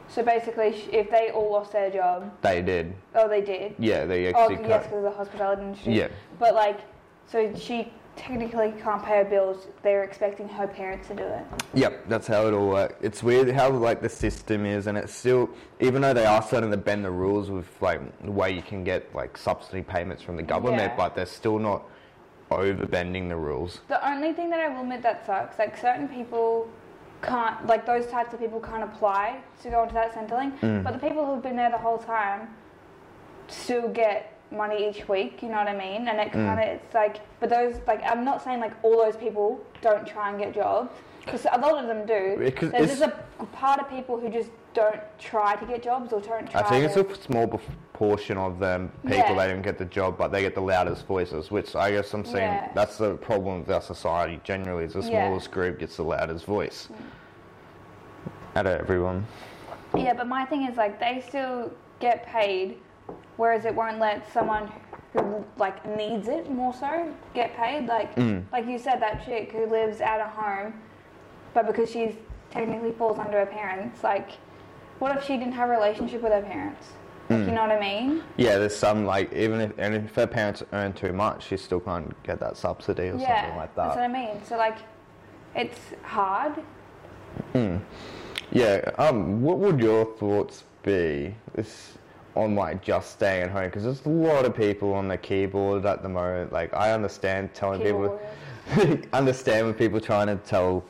So 0.10 0.24
basically, 0.24 0.68
if 0.92 1.10
they 1.12 1.32
all 1.32 1.52
lost 1.52 1.74
their 1.74 1.92
job, 1.92 2.32
They 2.42 2.62
did, 2.62 2.96
oh, 3.14 3.28
they 3.28 3.42
did. 3.42 3.76
yeah. 3.78 4.06
They 4.06 4.34
Oh, 4.34 4.48
yes, 4.50 4.62
because 4.62 4.94
of 4.94 5.04
the 5.04 5.12
hospitality 5.12 5.64
industry. 5.64 5.94
Yeah. 5.98 6.08
But 6.40 6.54
like, 6.56 6.80
so 7.28 7.54
she 7.56 7.92
technically 8.18 8.74
can't 8.82 9.04
pay 9.04 9.18
her 9.18 9.24
bills. 9.26 9.68
They're 9.84 10.04
expecting 10.04 10.50
her 10.50 10.68
parents 10.68 11.08
to 11.10 11.16
do 11.16 11.24
it. 11.24 11.44
Yep, 11.74 12.10
that's 12.10 12.28
how 12.28 12.48
it 12.48 12.54
all 12.54 12.68
works. 12.70 12.96
It's 13.02 13.22
weird 13.24 13.50
how 13.52 13.70
like 13.70 14.02
the 14.02 14.10
system 14.10 14.66
is, 14.66 14.88
and 14.88 14.98
it's 14.98 15.14
still 15.14 15.50
even 15.80 16.02
though 16.02 16.14
they 16.14 16.26
are 16.26 16.42
starting 16.42 16.72
to 16.72 16.78
bend 16.78 17.06
the 17.06 17.12
rules 17.12 17.50
with 17.50 17.68
like 17.82 18.02
the 18.24 18.32
way 18.32 18.52
you 18.52 18.62
can 18.62 18.84
get 18.84 19.14
like 19.16 19.38
subsidy 19.38 19.82
payments 19.84 20.24
from 20.24 20.36
the 20.36 20.44
government, 20.44 20.82
Yeah. 20.92 20.96
but 20.98 21.16
they're 21.16 21.26
still 21.26 21.60
not 21.60 21.84
over 22.50 22.86
bending 22.86 23.30
the 23.30 23.36
rules. 23.36 23.82
The 23.90 24.10
only 24.10 24.34
thing 24.34 24.50
that 24.50 24.60
I 24.60 24.70
will 24.70 24.82
admit 24.82 25.02
that 25.04 25.26
sucks, 25.26 25.60
like 25.60 25.78
certain 25.78 26.08
people 26.08 26.70
can't, 27.22 27.66
like 27.68 27.86
those 27.86 28.08
types 28.08 28.34
of 28.34 28.40
people 28.40 28.60
can't 28.60 28.84
apply 28.84 29.40
to 29.64 29.70
go 29.70 29.84
into 29.84 29.94
that 29.96 30.14
Centrelink, 30.14 30.58
Mm. 30.60 30.84
but 30.84 30.94
the 30.94 31.00
people 31.00 31.26
who've 31.26 31.42
been 31.44 31.56
there 31.58 31.70
the 31.72 31.78
whole 31.78 31.98
time 31.98 32.54
still 33.48 33.88
get 33.90 34.37
money 34.52 34.90
each 34.90 35.08
week. 35.08 35.42
You 35.42 35.50
know 35.50 35.58
what 35.58 35.68
I 35.68 35.76
mean? 35.76 36.08
And 36.08 36.20
it 36.20 36.30
Mm. 36.32 36.46
kind 36.48 36.60
of, 36.60 36.68
it's 36.68 36.94
like, 36.94 37.18
but 37.40 37.50
those, 37.50 37.76
like, 37.88 38.02
I'm 38.04 38.24
not 38.24 38.44
saying 38.44 38.60
like 38.60 38.74
all 38.84 38.98
those 38.98 39.18
people 39.18 39.60
don't 39.82 40.06
try 40.08 40.30
and 40.30 40.40
get 40.40 40.54
jobs. 40.54 40.92
Because 41.26 41.46
a 41.52 41.60
lot 41.60 41.78
of 41.78 41.88
them 41.88 42.06
do. 42.06 42.38
Because 42.40 42.72
There's 42.72 43.00
just 43.00 43.02
a 43.40 43.46
part 43.48 43.82
of 43.82 43.90
people 43.90 44.18
who 44.18 44.30
just 44.30 44.50
don't 44.74 45.00
try 45.20 45.58
to 45.58 45.66
get 45.66 45.84
jobs 45.84 46.14
or 46.14 46.22
don't 46.22 46.50
try. 46.50 46.62
I 46.62 46.64
think 46.64 46.86
it's 46.86 46.96
a 46.96 47.22
small 47.22 47.46
bef- 47.48 47.60
portion 47.92 48.38
of 48.38 48.60
them 48.60 48.90
people 49.02 49.18
Yeah. 49.18 49.34
they 49.36 49.48
don't 49.52 49.62
get 49.64 49.78
the 49.78 49.86
job, 49.86 50.18
but 50.18 50.32
they 50.32 50.42
get 50.42 50.56
the 50.56 50.62
loudest 50.62 51.06
voices, 51.06 51.52
which 51.52 51.76
I 51.76 51.92
guess 51.92 52.14
I'm 52.14 52.24
saying 52.24 52.54
Yeah. 52.54 52.70
that's 52.74 52.98
the 52.98 53.16
problem 53.16 53.60
with 53.60 53.72
our 53.72 53.82
society 53.82 54.40
generally. 54.46 54.86
Is 54.86 54.94
the 54.94 55.02
Yeah. 55.02 55.26
smallest 55.28 55.52
group 55.52 55.80
gets 55.80 55.98
the 55.98 56.04
loudest 56.04 56.46
voice. 56.46 56.88
Out 58.56 58.66
of 58.66 58.80
everyone. 58.80 59.26
Yeah, 59.96 60.14
but 60.14 60.28
my 60.28 60.46
thing 60.46 60.64
is 60.66 60.78
like 60.78 61.00
they 61.00 61.22
still 61.28 61.72
get 62.00 62.26
paid, 62.26 62.78
whereas 63.38 63.66
it 63.66 63.74
won't 63.74 64.00
let 64.00 64.32
someone 64.34 64.72
who 65.14 65.44
like 65.58 65.84
needs 65.98 66.28
it 66.28 66.50
more 66.52 66.74
so 66.74 67.14
get 67.34 67.56
paid. 67.56 67.88
Like 67.88 68.16
Mm. 68.16 68.44
like 68.52 68.68
you 68.68 68.78
said, 68.78 69.02
that 69.02 69.24
chick 69.26 69.52
who 69.52 69.66
lives 69.66 70.02
out 70.02 70.20
of 70.20 70.28
home, 70.30 70.74
but 71.54 71.66
because 71.66 71.90
she's 71.90 72.14
technically 72.52 72.92
falls 72.92 73.18
under 73.20 73.40
her 73.40 73.46
parents, 73.46 74.04
like 74.04 74.32
what 75.00 75.16
if 75.16 75.24
she 75.24 75.38
didn't 75.38 75.54
have 75.54 75.70
a 75.70 75.72
relationship 75.72 76.22
with 76.22 76.34
her 76.34 76.42
parents? 76.42 76.88
Like, 77.30 77.40
Mm. 77.40 77.46
You 77.48 77.52
know 77.56 77.62
what 77.64 77.72
I 77.72 77.80
mean? 77.80 78.24
Yeah, 78.38 78.58
there's 78.58 78.76
some 78.76 79.06
like 79.06 79.34
even 79.34 79.60
if 79.60 79.72
and 79.78 79.94
if 79.96 80.16
her 80.16 80.28
parents 80.28 80.64
earn 80.72 80.94
too 80.94 81.12
much, 81.12 81.48
she 81.48 81.58
still 81.58 81.82
can't 81.82 82.12
get 82.24 82.40
that 82.40 82.56
subsidy 82.58 83.10
or 83.10 83.18
yeah, 83.18 83.42
something 83.42 83.58
like 83.58 83.76
that. 83.76 83.84
that's 83.88 83.96
what 83.98 84.06
I 84.06 84.08
mean. 84.08 84.42
So 84.46 84.56
like, 84.58 84.78
it's 85.54 85.80
hard. 86.04 86.54
Yeah. 88.52 88.92
Um. 88.98 89.42
What 89.42 89.60
would 89.60 89.80
your 89.82 90.06
thoughts 90.06 90.64
be 90.84 91.36
this 91.54 91.97
on 92.38 92.56
like 92.56 92.82
just 92.82 93.12
staying 93.12 93.44
at 93.44 93.50
home? 93.50 93.66
Because 93.66 93.84
there's 93.84 94.06
a 94.06 94.10
lot 94.10 94.46
of 94.46 94.56
people 94.56 94.94
on 94.94 95.08
the 95.08 95.18
keyboard 95.18 95.86
at 95.86 96.04
the 96.04 96.10
moment. 96.10 96.52
Like 96.52 96.74
I 96.74 96.92
understand 96.92 97.54
telling 97.54 97.82
Keyboard 97.82 98.20
people, 98.76 99.00
understand 99.14 99.66
when 99.66 99.76
people 99.76 100.00
trying 100.00 100.28
to 100.28 100.38
tell 100.38 100.84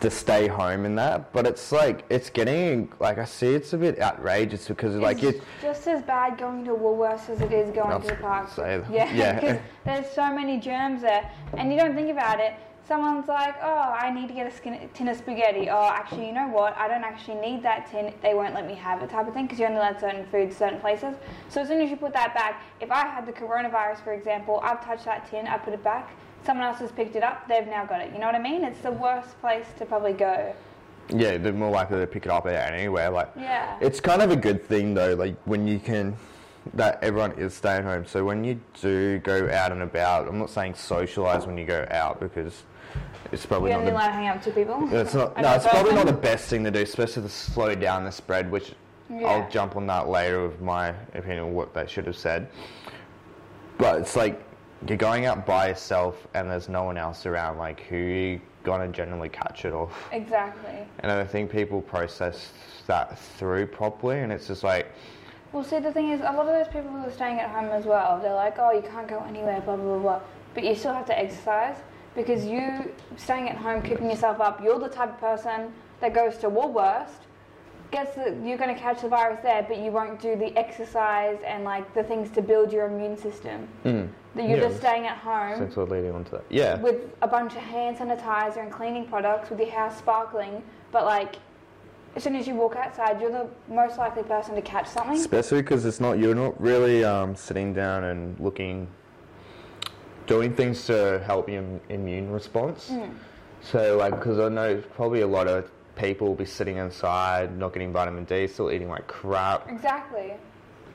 to 0.00 0.10
stay 0.10 0.46
home 0.46 0.84
and 0.84 0.96
that, 0.98 1.32
but 1.32 1.46
it's 1.46 1.72
like 1.72 2.04
it's 2.10 2.30
getting 2.30 2.92
like 3.00 3.18
I 3.18 3.24
see 3.24 3.48
it's 3.48 3.72
a 3.72 3.78
bit 3.78 4.00
outrageous 4.00 4.68
because 4.68 4.94
like 4.96 5.22
it's 5.22 5.44
just 5.60 5.86
as 5.88 6.02
bad 6.02 6.38
going 6.38 6.64
to 6.66 6.72
Woolworths 6.72 7.28
as 7.30 7.40
it 7.40 7.52
is 7.52 7.74
going 7.74 8.00
to 8.00 8.06
the 8.06 8.14
park. 8.14 8.50
Yeah, 8.56 9.12
Yeah. 9.12 9.34
because 9.40 9.58
there's 9.84 10.10
so 10.14 10.32
many 10.32 10.60
germs 10.60 11.02
there, 11.02 11.30
and 11.56 11.72
you 11.72 11.78
don't 11.78 11.94
think 11.94 12.10
about 12.10 12.38
it. 12.38 12.54
Someone's 12.92 13.26
like, 13.26 13.54
"Oh, 13.62 13.96
I 13.98 14.10
need 14.10 14.28
to 14.28 14.34
get 14.34 14.46
a 14.46 14.50
skin- 14.50 14.90
tin 14.92 15.08
of 15.08 15.16
spaghetti." 15.16 15.70
Oh, 15.70 15.88
actually, 15.90 16.26
you 16.26 16.32
know 16.34 16.48
what? 16.48 16.76
I 16.76 16.88
don't 16.88 17.04
actually 17.04 17.36
need 17.36 17.62
that 17.62 17.90
tin. 17.90 18.12
They 18.20 18.34
won't 18.34 18.52
let 18.52 18.66
me 18.66 18.74
have 18.74 19.02
it, 19.02 19.08
type 19.08 19.26
of 19.26 19.32
thing, 19.32 19.44
because 19.46 19.58
you're 19.58 19.70
only 19.70 19.80
allowed 19.80 19.98
certain 19.98 20.26
foods, 20.26 20.54
certain 20.54 20.78
places. 20.78 21.14
So 21.48 21.62
as 21.62 21.68
soon 21.68 21.80
as 21.80 21.88
you 21.88 21.96
put 21.96 22.12
that 22.12 22.34
back, 22.34 22.62
if 22.82 22.90
I 22.90 23.06
had 23.06 23.24
the 23.24 23.32
coronavirus, 23.32 24.04
for 24.04 24.12
example, 24.12 24.60
I've 24.62 24.84
touched 24.84 25.06
that 25.06 25.24
tin, 25.30 25.46
I 25.46 25.56
put 25.56 25.72
it 25.72 25.82
back. 25.82 26.10
Someone 26.44 26.66
else 26.66 26.80
has 26.80 26.92
picked 26.92 27.16
it 27.16 27.22
up. 27.22 27.48
They've 27.48 27.66
now 27.66 27.86
got 27.86 28.02
it. 28.02 28.12
You 28.12 28.18
know 28.18 28.26
what 28.26 28.34
I 28.34 28.40
mean? 28.40 28.62
It's 28.62 28.80
the 28.82 28.92
worst 28.92 29.40
place 29.40 29.68
to 29.78 29.86
probably 29.86 30.12
go. 30.12 30.54
Yeah, 31.08 31.38
they're 31.38 31.54
more 31.54 31.70
likely 31.70 31.98
to 31.98 32.06
pick 32.06 32.26
it 32.26 32.30
up 32.30 32.44
anywhere. 32.44 33.08
Like 33.08 33.30
Yeah. 33.38 33.78
It's 33.80 34.00
kind 34.00 34.20
of 34.20 34.30
a 34.30 34.36
good 34.36 34.62
thing 34.66 34.92
though, 34.92 35.14
like 35.14 35.36
when 35.46 35.66
you 35.66 35.78
can, 35.78 36.14
that 36.74 36.98
everyone 37.02 37.32
is 37.38 37.54
staying 37.54 37.84
home. 37.84 38.04
So 38.04 38.22
when 38.22 38.44
you 38.44 38.60
do 38.82 39.18
go 39.20 39.48
out 39.50 39.72
and 39.72 39.80
about, 39.80 40.28
I'm 40.28 40.38
not 40.38 40.50
saying 40.50 40.74
socialise 40.74 41.46
when 41.46 41.56
you 41.56 41.64
go 41.64 41.86
out 41.90 42.20
because 42.20 42.64
it's 43.32 43.46
probably 43.46 43.70
You're 43.70 43.78
not 43.80 43.88
only 43.88 43.92
the 43.92 43.96
allowed 43.96 44.06
to 44.08 44.12
hang 44.12 44.26
out 44.26 44.36
with 44.36 44.44
two 44.44 44.50
people. 44.52 44.88
it's 44.92 45.14
not, 45.14 45.36
no, 45.40 45.54
it's 45.54 45.66
probably 45.66 45.94
not 45.94 46.06
the 46.06 46.12
best 46.12 46.48
thing 46.48 46.64
to 46.64 46.70
do, 46.70 46.80
especially 46.80 47.22
to 47.22 47.28
slow 47.28 47.74
down 47.74 48.04
the 48.04 48.12
spread, 48.12 48.50
which 48.50 48.74
Yeah. 49.08 49.26
I'll 49.26 49.50
jump 49.50 49.76
on 49.76 49.86
that 49.86 50.08
later 50.08 50.46
with 50.46 50.60
my 50.60 50.90
opinion 51.14 51.44
of 51.44 51.48
what 51.48 51.72
they 51.74 51.86
should 51.86 52.06
have 52.06 52.16
said. 52.16 52.48
But 53.78 54.00
it's 54.00 54.16
like 54.16 54.40
you're 54.86 54.98
going 54.98 55.26
out 55.26 55.46
by 55.46 55.68
yourself 55.68 56.26
and 56.34 56.50
there's 56.50 56.68
no 56.68 56.84
one 56.84 56.96
else 56.98 57.26
around, 57.26 57.58
like 57.58 57.80
who 57.80 57.96
you 57.96 58.40
gonna 58.64 58.88
generally 58.88 59.28
catch 59.28 59.64
it 59.64 59.72
off? 59.72 60.08
Exactly. 60.12 60.86
And 61.00 61.10
I 61.10 61.24
think 61.24 61.50
people 61.50 61.80
process 61.80 62.52
that 62.86 63.18
through 63.18 63.66
properly, 63.66 64.20
and 64.20 64.32
it's 64.32 64.46
just 64.46 64.62
like, 64.62 64.86
Well, 65.52 65.64
see, 65.64 65.78
the 65.78 65.92
thing 65.92 66.10
is, 66.10 66.20
a 66.20 66.24
lot 66.24 66.40
of 66.40 66.46
those 66.46 66.68
people 66.68 66.90
who 66.90 67.06
are 67.06 67.10
staying 67.10 67.40
at 67.40 67.50
home 67.50 67.66
as 67.70 67.84
well, 67.84 68.18
they're 68.20 68.34
like, 68.34 68.58
oh, 68.58 68.72
you 68.72 68.82
can't 68.82 69.06
go 69.08 69.24
anywhere, 69.28 69.60
blah, 69.60 69.76
blah, 69.76 69.84
blah, 69.84 69.98
blah. 69.98 70.20
but 70.54 70.64
you 70.64 70.74
still 70.74 70.94
have 70.94 71.06
to 71.06 71.18
exercise 71.18 71.76
because 72.14 72.44
you 72.44 72.92
staying 73.16 73.48
at 73.48 73.56
home 73.56 73.82
keeping 73.82 74.10
yourself 74.10 74.40
up. 74.40 74.62
You're 74.62 74.78
the 74.78 74.88
type 74.88 75.10
of 75.10 75.20
person 75.20 75.72
that 76.00 76.14
goes 76.14 76.36
to 76.38 76.50
Woolworths, 76.50 77.10
gets 77.90 78.14
the, 78.14 78.36
you're 78.44 78.58
going 78.58 78.74
to 78.74 78.80
catch 78.80 79.02
the 79.02 79.08
virus 79.08 79.40
there, 79.42 79.62
but 79.68 79.78
you 79.78 79.90
won't 79.90 80.20
do 80.20 80.36
the 80.36 80.56
exercise 80.56 81.38
and 81.46 81.64
like 81.64 81.92
the 81.94 82.02
things 82.02 82.30
to 82.30 82.42
build 82.42 82.72
your 82.72 82.86
immune 82.86 83.16
system. 83.16 83.68
Mm. 83.84 84.08
That 84.34 84.48
you're 84.48 84.58
Yeah, 84.58 84.68
just 84.68 84.78
staying 84.78 85.06
at 85.06 85.18
home 85.18 85.58
Thanks 85.58 85.74
for 85.74 85.84
leading 85.84 86.12
on 86.12 86.24
to 86.24 86.30
that. 86.32 86.44
Yeah. 86.48 86.80
with 86.80 87.02
a 87.20 87.28
bunch 87.28 87.52
of 87.52 87.60
hand 87.60 87.98
sanitizer 87.98 88.62
and 88.62 88.72
cleaning 88.72 89.06
products 89.06 89.50
with 89.50 89.60
your 89.60 89.70
house 89.70 89.98
sparkling, 89.98 90.62
but 90.90 91.04
like 91.04 91.36
as 92.14 92.22
soon 92.22 92.36
as 92.36 92.46
you 92.46 92.54
walk 92.54 92.76
outside, 92.76 93.20
you're 93.20 93.30
the 93.30 93.48
most 93.68 93.96
likely 93.98 94.22
person 94.22 94.54
to 94.54 94.62
catch 94.62 94.86
something. 94.86 95.14
Especially 95.14 95.62
because 95.62 95.84
it's 95.84 96.00
not 96.00 96.18
you're 96.18 96.34
not 96.34 96.58
really 96.60 97.04
um, 97.04 97.34
sitting 97.34 97.72
down 97.72 98.04
and 98.04 98.38
looking, 98.38 98.86
doing 100.32 100.54
things 100.54 100.86
to 100.86 101.22
help 101.26 101.46
your 101.46 101.62
immune 101.90 102.30
response. 102.30 102.88
Hmm. 102.88 103.10
So 103.60 103.98
like, 103.98 104.14
because 104.14 104.38
I 104.38 104.48
know 104.48 104.82
probably 104.96 105.20
a 105.20 105.26
lot 105.26 105.46
of 105.46 105.70
people 105.94 106.28
will 106.28 106.34
be 106.34 106.46
sitting 106.46 106.78
inside, 106.78 107.58
not 107.58 107.74
getting 107.74 107.92
vitamin 107.92 108.24
D, 108.24 108.46
still 108.46 108.70
eating 108.70 108.88
like 108.88 109.06
crap, 109.06 109.68
Exactly. 109.68 110.32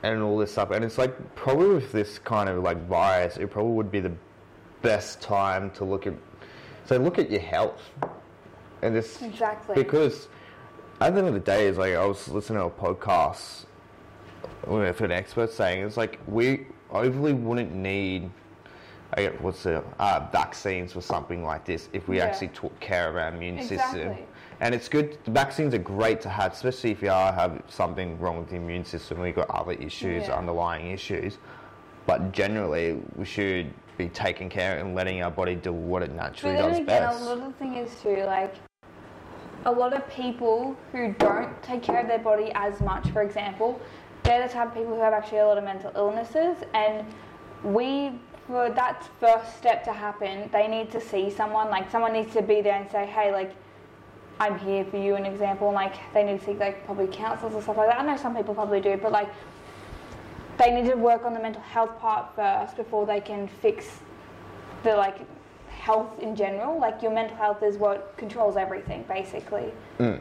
and 0.02 0.20
all 0.20 0.36
this 0.38 0.50
stuff. 0.50 0.72
And 0.72 0.84
it's 0.84 0.98
like 0.98 1.14
probably 1.36 1.68
with 1.68 1.92
this 1.92 2.18
kind 2.18 2.48
of 2.48 2.64
like 2.64 2.84
virus, 2.88 3.36
it 3.36 3.48
probably 3.48 3.74
would 3.74 3.92
be 3.92 4.00
the 4.00 4.12
best 4.82 5.20
time 5.22 5.70
to 5.72 5.84
look 5.84 6.08
at. 6.08 6.14
So 6.86 6.96
look 6.96 7.20
at 7.20 7.30
your 7.30 7.40
health, 7.40 7.80
and 8.82 8.92
this 8.96 9.22
Exactly. 9.22 9.76
because 9.76 10.26
at 11.00 11.14
the 11.14 11.20
end 11.20 11.28
of 11.28 11.34
the 11.34 11.40
day, 11.40 11.68
is 11.68 11.78
like 11.78 11.94
I 11.94 12.04
was 12.04 12.26
listening 12.26 12.58
to 12.58 12.64
a 12.64 12.70
podcast 12.70 13.66
with 14.66 15.00
an 15.00 15.12
expert 15.12 15.52
saying 15.52 15.84
it's 15.86 15.96
like 15.96 16.18
we 16.26 16.66
overly 16.90 17.34
wouldn't 17.34 17.72
need. 17.72 18.30
I 19.14 19.22
get 19.22 19.40
what's 19.40 19.62
the 19.62 19.82
uh, 19.98 20.28
vaccines 20.30 20.92
for 20.92 21.00
something 21.00 21.42
like 21.44 21.64
this 21.64 21.88
if 21.92 22.08
we 22.08 22.18
Yeah. 22.18 22.24
actually 22.26 22.48
took 22.48 22.78
care 22.80 23.08
of 23.08 23.16
our 23.16 23.28
immune 23.28 23.60
system. 23.60 24.14
And 24.60 24.74
it's 24.74 24.88
good. 24.88 25.18
The 25.24 25.30
vaccines 25.30 25.72
are 25.72 25.78
great 25.78 26.20
to 26.22 26.28
have, 26.28 26.52
especially 26.52 26.90
if 26.90 27.00
you 27.02 27.10
are 27.10 27.32
have 27.32 27.62
something 27.68 28.18
wrong 28.20 28.38
with 28.38 28.50
the 28.50 28.56
immune 28.56 28.84
system. 28.84 29.20
We've 29.20 29.34
got 29.34 29.48
other 29.50 29.72
issues, 29.72 30.28
Yeah. 30.28 30.36
underlying 30.36 30.90
issues. 30.90 31.38
But 32.06 32.32
generally, 32.32 33.00
we 33.16 33.24
should 33.24 33.72
be 33.96 34.08
taking 34.08 34.48
care 34.48 34.78
and 34.78 34.94
letting 34.94 35.22
our 35.22 35.30
body 35.30 35.54
do 35.54 35.72
what 35.72 36.02
it 36.02 36.12
naturally 36.12 36.56
But 36.56 36.62
then 36.62 36.70
does 36.70 36.78
again, 36.80 37.02
best. 37.02 37.22
a 37.22 37.24
lot 37.24 37.38
of 37.38 37.44
the 37.44 37.52
thing 37.52 37.74
is 37.76 38.00
too 38.00 38.16
like 38.24 38.54
a 39.64 39.72
lot 39.72 39.92
of 39.92 40.08
people 40.08 40.76
who 40.92 41.12
don't 41.18 41.60
take 41.62 41.82
care 41.82 42.00
of 42.00 42.06
their 42.08 42.18
body 42.18 42.50
as 42.54 42.80
much, 42.80 43.08
for 43.10 43.22
example, 43.22 43.80
they're 44.22 44.46
the 44.46 44.52
type 44.52 44.68
of 44.68 44.74
people 44.74 44.94
who 44.94 45.00
have 45.00 45.12
actually 45.12 45.38
a 45.38 45.46
lot 45.46 45.58
of 45.58 45.64
mental 45.64 45.90
illnesses, 45.96 46.56
and 46.74 47.04
we 47.64 48.12
for 48.48 48.68
that 48.70 49.08
first 49.20 49.56
step 49.56 49.84
to 49.84 49.92
happen, 49.92 50.50
they 50.52 50.66
need 50.66 50.90
to 50.90 51.00
see 51.00 51.30
someone. 51.30 51.70
Like 51.70 51.88
someone 51.92 52.12
needs 52.12 52.32
to 52.34 52.42
be 52.42 52.60
there 52.60 52.74
and 52.74 52.90
say, 52.90 53.06
hey, 53.06 53.30
like. 53.32 53.52
I'm 54.40 54.56
here 54.60 54.84
for 54.84 54.98
you, 54.98 55.16
an 55.16 55.26
example. 55.26 55.72
Like 55.72 55.96
they 56.14 56.22
need 56.22 56.38
to 56.38 56.46
seek 56.46 56.60
like 56.60 56.84
probably 56.86 57.08
counsellors 57.08 57.54
or 57.54 57.60
stuff 57.60 57.76
like 57.76 57.88
that. 57.88 57.98
I 57.98 58.04
know 58.04 58.16
some 58.16 58.36
people 58.36 58.54
probably 58.54 58.80
do, 58.80 58.96
but 58.96 59.10
like 59.10 59.28
they 60.58 60.70
need 60.70 60.88
to 60.88 60.96
work 60.96 61.24
on 61.24 61.34
the 61.34 61.40
mental 61.40 61.62
health 61.62 61.98
part 61.98 62.36
first 62.36 62.76
before 62.76 63.04
they 63.04 63.20
can 63.20 63.48
fix 63.48 63.98
the 64.84 64.94
like 64.94 65.18
health 65.68 66.20
in 66.20 66.36
general. 66.36 66.78
Like 66.78 67.02
your 67.02 67.12
mental 67.12 67.36
health 67.36 67.64
is 67.64 67.76
what 67.78 68.16
controls 68.16 68.56
everything, 68.56 69.04
basically. 69.08 69.72
Mm. 69.98 70.20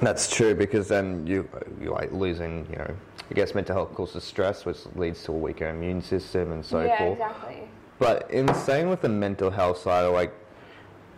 That's 0.00 0.30
true 0.30 0.54
because 0.54 0.88
then 0.88 1.26
you 1.26 1.48
you 1.80 1.90
like 1.90 2.12
losing, 2.12 2.66
you 2.70 2.76
know, 2.76 2.94
I 3.30 3.34
guess 3.34 3.54
mental 3.54 3.74
health 3.74 3.94
causes 3.94 4.24
stress, 4.24 4.64
which 4.64 4.78
leads 4.96 5.22
to 5.24 5.32
a 5.32 5.36
weaker 5.36 5.68
immune 5.68 6.02
system 6.02 6.52
and 6.52 6.64
so 6.64 6.80
yeah, 6.82 6.98
forth. 6.98 7.12
exactly. 7.12 7.62
But 7.98 8.30
in 8.30 8.52
saying 8.54 8.88
with 8.88 9.02
the 9.02 9.08
mental 9.10 9.50
health 9.50 9.78
side, 9.78 10.06
like 10.06 10.32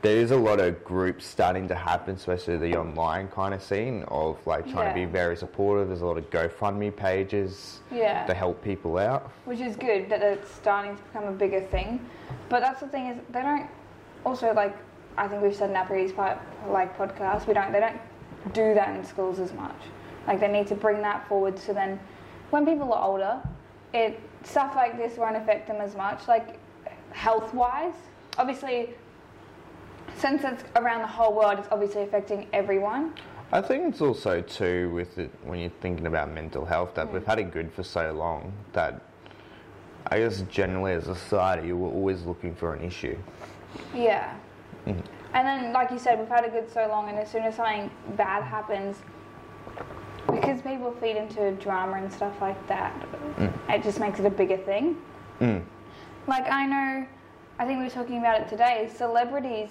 there 0.02 0.16
is 0.16 0.32
a 0.32 0.36
lot 0.36 0.58
of 0.58 0.82
groups 0.82 1.24
starting 1.24 1.68
to 1.68 1.76
happen, 1.76 2.16
especially 2.16 2.56
the 2.58 2.76
online 2.76 3.28
kind 3.28 3.54
of 3.54 3.62
scene 3.62 4.02
of 4.08 4.36
like 4.48 4.68
trying 4.68 4.88
to 4.88 4.94
be 4.94 5.04
very 5.04 5.36
supportive. 5.36 5.86
There's 5.88 6.00
a 6.02 6.06
lot 6.06 6.18
of 6.18 6.28
GoFundMe 6.30 6.94
pages 6.94 7.78
Yeah. 7.92 8.26
to 8.26 8.34
help 8.34 8.62
people 8.64 8.98
out. 8.98 9.30
Which 9.44 9.60
is 9.60 9.76
good 9.76 10.10
that 10.10 10.20
it's 10.22 10.52
starting 10.52 10.96
to 10.96 11.02
become 11.04 11.24
a 11.26 11.32
bigger 11.32 11.60
thing. 11.60 12.04
But 12.48 12.60
that's 12.60 12.80
the 12.80 12.88
thing 12.88 13.06
is 13.06 13.18
they 13.30 13.42
don't 13.42 13.68
also 14.26 14.52
like 14.52 14.76
I 15.16 15.28
think 15.28 15.42
we've 15.42 15.54
said 15.54 15.70
in 15.70 15.76
our 15.76 15.86
previous 15.86 16.10
part, 16.10 16.38
like 16.68 16.98
podcast, 16.98 17.46
we 17.46 17.54
don't 17.54 17.70
they 17.70 17.80
don't 17.80 18.00
do 18.52 18.74
that 18.74 18.96
in 18.96 19.04
schools 19.04 19.38
as 19.38 19.52
much. 19.52 19.76
Like 20.26 20.40
they 20.40 20.48
need 20.48 20.66
to 20.68 20.74
bring 20.74 21.02
that 21.02 21.26
forward 21.28 21.58
so 21.58 21.72
then 21.72 21.98
when 22.50 22.66
people 22.66 22.92
are 22.92 23.04
older, 23.04 23.42
it 23.94 24.20
stuff 24.44 24.74
like 24.76 24.96
this 24.96 25.16
won't 25.16 25.36
affect 25.36 25.68
them 25.68 25.80
as 25.80 25.94
much. 25.94 26.28
Like 26.28 26.58
health 27.10 27.54
wise. 27.54 27.94
Obviously 28.38 28.90
since 30.16 30.44
it's 30.44 30.64
around 30.76 31.00
the 31.00 31.06
whole 31.06 31.34
world 31.34 31.58
it's 31.58 31.68
obviously 31.70 32.02
affecting 32.02 32.46
everyone. 32.52 33.14
I 33.52 33.60
think 33.60 33.92
it's 33.92 34.00
also 34.00 34.40
too 34.40 34.90
with 34.94 35.18
it 35.18 35.30
when 35.44 35.60
you're 35.60 35.70
thinking 35.80 36.06
about 36.06 36.30
mental 36.30 36.64
health 36.64 36.94
that 36.94 37.12
we've 37.12 37.22
hmm. 37.22 37.28
had 37.28 37.38
it 37.38 37.50
good 37.52 37.72
for 37.72 37.82
so 37.82 38.12
long 38.12 38.52
that 38.72 39.02
I 40.06 40.18
guess 40.18 40.42
generally 40.50 40.92
as 40.92 41.08
a 41.08 41.14
society 41.14 41.72
we're 41.72 41.88
always 41.88 42.22
looking 42.24 42.54
for 42.54 42.74
an 42.74 42.82
issue. 42.82 43.16
Yeah. 43.94 44.34
Mm. 44.86 45.02
And 45.34 45.46
then, 45.46 45.72
like 45.72 45.90
you 45.90 45.98
said, 45.98 46.18
we've 46.18 46.28
had 46.28 46.44
a 46.44 46.50
good 46.50 46.70
so 46.70 46.86
long, 46.88 47.08
and 47.08 47.18
as 47.18 47.30
soon 47.30 47.42
as 47.42 47.56
something 47.56 47.90
bad 48.16 48.42
happens, 48.42 48.98
because 50.30 50.60
people 50.62 50.92
feed 51.00 51.16
into 51.16 51.52
drama 51.52 51.94
and 51.94 52.12
stuff 52.12 52.40
like 52.40 52.66
that, 52.68 52.94
it 53.68 53.82
just 53.82 53.98
makes 53.98 54.18
it 54.18 54.26
a 54.26 54.30
bigger 54.30 54.58
thing. 54.58 54.96
Mm. 55.40 55.64
Like, 56.26 56.50
I 56.50 56.66
know, 56.66 57.06
I 57.58 57.66
think 57.66 57.78
we 57.78 57.84
were 57.84 57.90
talking 57.90 58.18
about 58.18 58.40
it 58.40 58.48
today, 58.48 58.90
celebrities 58.94 59.70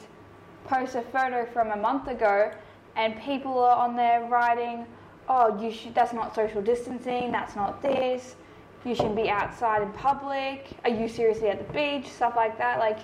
post 0.66 0.96
a 0.96 1.02
photo 1.02 1.46
from 1.46 1.72
a 1.72 1.76
month 1.76 2.08
ago, 2.08 2.52
and 2.96 3.20
people 3.22 3.60
are 3.60 3.78
on 3.78 3.96
there 3.96 4.26
writing, 4.26 4.86
oh, 5.30 5.60
you 5.62 5.72
should, 5.72 5.96
that's 5.96 6.14
not 6.14 6.36
social 6.36 6.62
distancing, 6.62 7.32
that's 7.32 7.56
not 7.56 7.82
this, 7.82 8.36
you 8.84 8.96
shouldn't 8.96 9.16
be 9.16 9.30
outside 9.30 9.82
in 9.82 9.92
public, 9.94 10.68
are 10.84 10.90
you 10.90 11.08
seriously 11.08 11.50
at 11.50 11.66
the 11.66 11.74
beach, 11.74 12.10
stuff 12.12 12.36
like 12.36 12.58
that. 12.58 12.80
Like, 12.80 13.00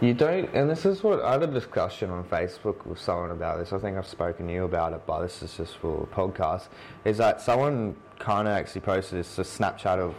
You 0.00 0.12
don't, 0.12 0.50
and 0.52 0.68
this 0.68 0.84
is 0.84 1.02
what 1.02 1.22
I 1.22 1.32
had 1.32 1.42
a 1.42 1.46
discussion 1.46 2.10
on 2.10 2.22
Facebook 2.24 2.84
with 2.84 3.00
someone 3.00 3.30
about 3.30 3.58
this. 3.58 3.72
I 3.72 3.78
think 3.78 3.96
I've 3.96 4.06
spoken 4.06 4.46
to 4.46 4.52
you 4.52 4.64
about 4.64 4.92
it, 4.92 5.00
but 5.06 5.22
this 5.22 5.42
is 5.42 5.56
just 5.56 5.78
for 5.78 6.02
a 6.02 6.14
podcast. 6.14 6.64
Is 7.06 7.16
that 7.16 7.40
someone 7.40 7.96
kind 8.18 8.46
of 8.46 8.52
actually 8.52 8.82
posted 8.82 9.18
this 9.20 9.38
a 9.38 9.42
Snapchat 9.42 9.98
of 9.98 10.14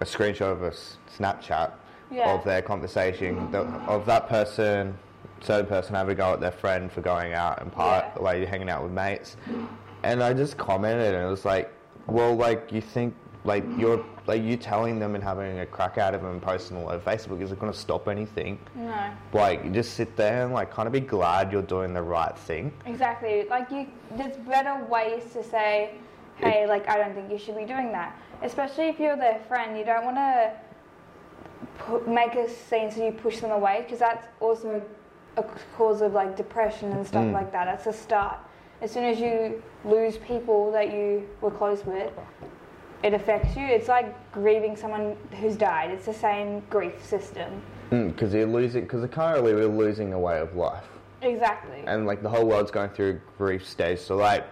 a 0.00 0.04
screenshot 0.04 0.50
of 0.52 0.62
a 0.62 0.72
Snapchat 1.16 1.70
Yeah. 2.10 2.34
of 2.34 2.44
their 2.44 2.62
conversation 2.62 3.50
the, 3.52 3.60
of 3.86 4.06
that 4.06 4.28
person, 4.28 4.98
certain 5.40 5.66
person 5.66 5.94
having 5.94 6.12
a 6.12 6.16
go 6.16 6.32
at 6.32 6.40
their 6.40 6.50
friend 6.52 6.90
for 6.90 7.00
going 7.00 7.32
out 7.32 7.62
and 7.62 7.72
part, 7.72 8.04
Yeah. 8.16 8.22
like 8.22 8.48
hanging 8.48 8.68
out 8.68 8.82
with 8.82 8.92
mates, 8.92 9.36
and 10.02 10.20
I 10.20 10.32
just 10.34 10.56
commented 10.56 11.14
and 11.14 11.24
it 11.24 11.30
was 11.30 11.44
like, 11.44 11.72
well, 12.08 12.34
like 12.34 12.72
you 12.72 12.80
think. 12.80 13.14
Like 13.46 13.64
you're, 13.78 14.04
like 14.26 14.42
you 14.42 14.56
telling 14.56 14.98
them 14.98 15.14
and 15.14 15.22
having 15.22 15.60
a 15.60 15.66
crack 15.66 15.98
out 15.98 16.14
of 16.14 16.20
them 16.22 16.32
and 16.32 16.42
posting 16.42 16.76
all 16.76 16.90
over 16.90 16.98
Facebook 17.10 17.40
isn't 17.40 17.58
going 17.60 17.72
to 17.72 17.78
stop 17.78 18.08
anything 18.08 18.58
no. 18.74 19.10
like 19.32 19.64
you 19.64 19.70
just 19.70 19.94
sit 19.94 20.16
there 20.16 20.44
and 20.44 20.52
like 20.52 20.72
kind 20.72 20.88
of 20.88 20.92
be 20.92 20.98
glad 21.00 21.52
you're 21.52 21.62
doing 21.62 21.94
the 21.94 22.02
right 22.02 22.36
thing. 22.36 22.72
Exactly. 22.86 23.46
Like 23.48 23.70
you, 23.70 23.86
there's 24.16 24.36
better 24.38 24.84
ways 24.86 25.22
to 25.34 25.44
say, 25.44 25.92
"Hey, 26.38 26.66
like 26.66 26.88
I 26.88 26.96
don't 26.98 27.14
think 27.14 27.30
you 27.30 27.38
should 27.38 27.56
be 27.56 27.64
doing 27.64 27.92
that." 27.92 28.18
Especially 28.42 28.88
if 28.88 28.98
you're 28.98 29.16
their 29.16 29.38
friend, 29.46 29.78
you 29.78 29.84
don't 29.84 30.04
want 30.04 30.16
to 30.16 30.52
pu- 31.78 32.04
make 32.06 32.34
a 32.34 32.50
scene 32.50 32.90
so 32.90 33.04
you 33.04 33.12
push 33.12 33.38
them 33.38 33.52
away 33.52 33.82
because 33.84 34.00
that's 34.00 34.26
also 34.40 34.82
a 35.36 35.42
cause 35.76 36.00
of 36.02 36.12
like 36.14 36.36
depression 36.36 36.90
and 36.92 37.06
stuff 37.06 37.24
Mm. 37.24 37.32
like 37.32 37.52
that. 37.52 37.66
That's 37.66 37.86
a 37.86 37.92
start. 37.92 38.38
As 38.82 38.90
soon 38.90 39.04
as 39.04 39.18
you 39.20 39.62
lose 39.84 40.18
people 40.18 40.70
that 40.72 40.92
you 40.92 41.26
were 41.40 41.50
close 41.50 41.84
with, 41.86 42.12
it 43.02 43.14
affects 43.14 43.56
you. 43.56 43.64
It's 43.64 43.88
like 43.88 44.32
grieving 44.32 44.76
someone 44.76 45.16
who's 45.40 45.56
died. 45.56 45.90
It's 45.90 46.06
the 46.06 46.14
same 46.14 46.60
grief 46.70 47.04
system. 47.04 47.62
Mm, 47.90 48.12
because 48.12 48.34
you're 48.34 48.46
losing, 48.46 48.82
because 48.82 49.08
currently 49.10 49.54
we're 49.54 49.66
losing 49.68 50.12
a 50.12 50.18
way 50.18 50.40
of 50.40 50.56
life, 50.56 50.84
Exactly. 51.22 51.84
and 51.86 52.04
like 52.06 52.22
the 52.22 52.28
whole 52.28 52.44
world's 52.46 52.70
going 52.72 52.90
through 52.90 53.10
a 53.10 53.38
grief 53.38 53.66
stage. 53.66 54.00
So 54.00 54.16
like 54.16 54.44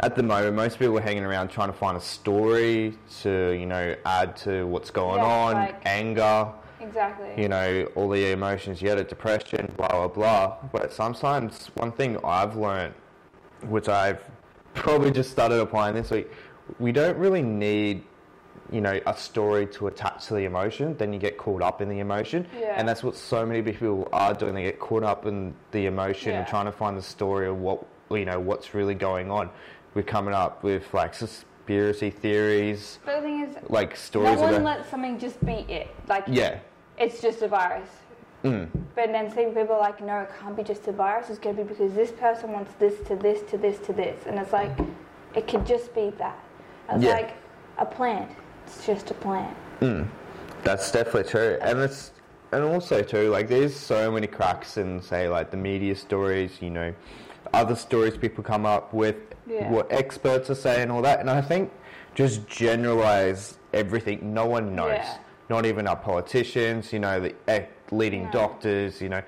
at 0.00 0.14
the 0.14 0.22
moment, 0.22 0.54
most 0.54 0.78
people 0.78 0.96
are 0.98 1.02
hanging 1.02 1.24
around 1.24 1.48
trying 1.48 1.68
to 1.68 1.76
find 1.76 1.96
a 1.96 2.00
story 2.00 2.96
to 3.22 3.50
you 3.58 3.66
know 3.66 3.96
add 4.04 4.36
to 4.38 4.64
what's 4.68 4.90
going 4.90 5.18
Yeah, 5.20 5.26
on, 5.26 5.54
like- 5.54 5.76
anger. 5.84 6.48
exactly. 6.80 7.30
you 7.42 7.48
know, 7.48 7.88
all 7.96 8.08
the 8.08 8.30
emotions 8.30 8.80
you 8.80 8.88
had, 8.88 8.98
a 8.98 9.04
depression, 9.04 9.72
blah, 9.76 9.88
blah, 9.88 10.08
blah. 10.08 10.56
But 10.72 10.92
sometimes 10.92 11.70
one 11.74 11.90
thing 11.90 12.18
I've 12.24 12.54
learned, 12.56 12.94
which 13.66 13.88
I've 13.88 14.22
probably 14.74 15.10
just 15.10 15.30
started 15.32 15.58
applying 15.60 15.94
this 15.94 16.10
week, 16.10 16.30
we 16.78 16.92
don't 16.92 17.16
really 17.16 17.42
need, 17.42 18.04
you 18.70 18.80
know, 18.80 19.00
a 19.06 19.16
story 19.16 19.66
to 19.66 19.86
attach 19.86 20.26
to 20.26 20.34
the 20.34 20.44
emotion. 20.44 20.96
Then 20.96 21.12
you 21.12 21.18
get 21.18 21.36
caught 21.38 21.62
up 21.62 21.80
in 21.80 21.88
the 21.88 22.00
emotion. 22.00 22.46
Yeah. 22.58 22.74
And 22.76 22.88
that's 22.88 23.02
what 23.02 23.16
so 23.16 23.44
many 23.44 23.62
people 23.62 24.08
are 24.12 24.34
doing. 24.34 24.54
They 24.54 24.62
get 24.62 24.80
caught 24.80 25.02
up 25.02 25.26
in 25.26 25.54
the 25.72 25.86
emotion 25.86 26.32
and 26.32 26.46
trying 26.46 26.66
to 26.66 26.72
find 26.72 26.96
the 26.96 27.02
story 27.02 27.46
of 27.46 27.58
what, 27.58 27.84
you 28.10 28.24
know, 28.24 28.40
what's 28.40 28.74
really 28.74 28.94
going 28.94 29.30
on. 29.30 29.50
We're 29.94 30.02
coming 30.02 30.34
up 30.34 30.62
with 30.62 30.92
like 30.92 31.16
conspiracy 31.16 32.10
theories, 32.10 32.98
But 33.04 33.16
the 33.16 33.22
thing 33.22 33.40
is, 33.42 33.56
like 33.68 33.96
stories 33.96 34.36
no 34.36 34.42
one 34.42 34.54
about. 34.54 34.78
lets 34.78 34.90
something 34.90 35.18
just 35.18 35.44
be 35.44 35.64
it. 35.68 35.94
Like, 36.08 36.24
yeah. 36.26 36.58
it's 36.98 37.20
just 37.22 37.42
a 37.42 37.48
virus. 37.48 37.88
Mm. 38.42 38.68
But 38.94 39.06
then 39.12 39.30
see 39.30 39.46
people 39.46 39.74
are 39.74 39.80
like, 39.80 40.02
no, 40.04 40.20
it 40.20 40.30
can't 40.38 40.54
be 40.56 40.62
just 40.62 40.86
a 40.86 40.92
virus. 40.92 41.30
It's 41.30 41.38
going 41.38 41.56
to 41.56 41.62
be 41.62 41.68
because 41.68 41.94
this 41.94 42.12
person 42.12 42.52
wants 42.52 42.72
this 42.78 42.94
to 43.08 43.16
this 43.16 43.40
to 43.50 43.56
this 43.56 43.78
to 43.86 43.92
this, 43.92 44.26
and 44.26 44.38
it's 44.38 44.52
like, 44.52 44.76
it 45.34 45.48
could 45.48 45.64
just 45.64 45.94
be 45.94 46.10
that. 46.18 46.38
It's 46.90 47.04
Yeah. 47.04 47.12
like 47.12 47.32
a 47.78 47.86
plant. 47.86 48.30
It's 48.66 48.86
just 48.86 49.10
a 49.10 49.14
plant. 49.14 49.56
Mm. 49.80 50.06
That's 50.62 50.90
definitely 50.90 51.24
true, 51.30 51.58
and 51.60 51.78
it's 51.80 52.12
and 52.52 52.62
also 52.64 53.02
too 53.02 53.30
like 53.30 53.48
there's 53.48 53.74
so 53.74 54.10
many 54.12 54.26
cracks 54.28 54.76
in 54.76 55.02
say 55.02 55.28
like 55.28 55.50
the 55.50 55.56
media 55.56 55.94
stories, 55.94 56.62
you 56.62 56.70
know, 56.70 56.94
other 57.52 57.74
stories 57.74 58.16
people 58.16 58.44
come 58.44 58.64
up 58.64 58.94
with, 58.94 59.16
Yeah. 59.46 59.68
what 59.70 59.90
experts 59.92 60.48
are 60.50 60.54
saying, 60.54 60.90
all 60.90 61.02
that, 61.02 61.20
and 61.20 61.28
I 61.28 61.40
think 61.40 61.70
just 62.14 62.46
generalize 62.46 63.58
everything. 63.72 64.32
No 64.32 64.46
one 64.46 64.74
knows, 64.74 64.92
Yeah. 64.98 65.16
not 65.48 65.66
even 65.66 65.86
our 65.88 65.96
politicians, 65.96 66.92
you 66.92 67.00
know, 67.00 67.18
the 67.20 67.34
eh, 67.48 67.64
leading 67.90 68.24
No. 68.26 68.30
doctors, 68.30 69.02
you 69.02 69.08
know, 69.08 69.22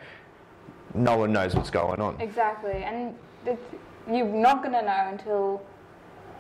no 0.95 1.19
one 1.19 1.33
knows 1.33 1.55
what's 1.55 1.71
going 1.71 2.01
on. 2.01 2.17
Exactly, 2.21 2.85
and 2.85 3.15
you're 4.11 4.25
not 4.25 4.63
going 4.63 4.73
to 4.75 4.83
know 4.83 5.09
until 5.11 5.63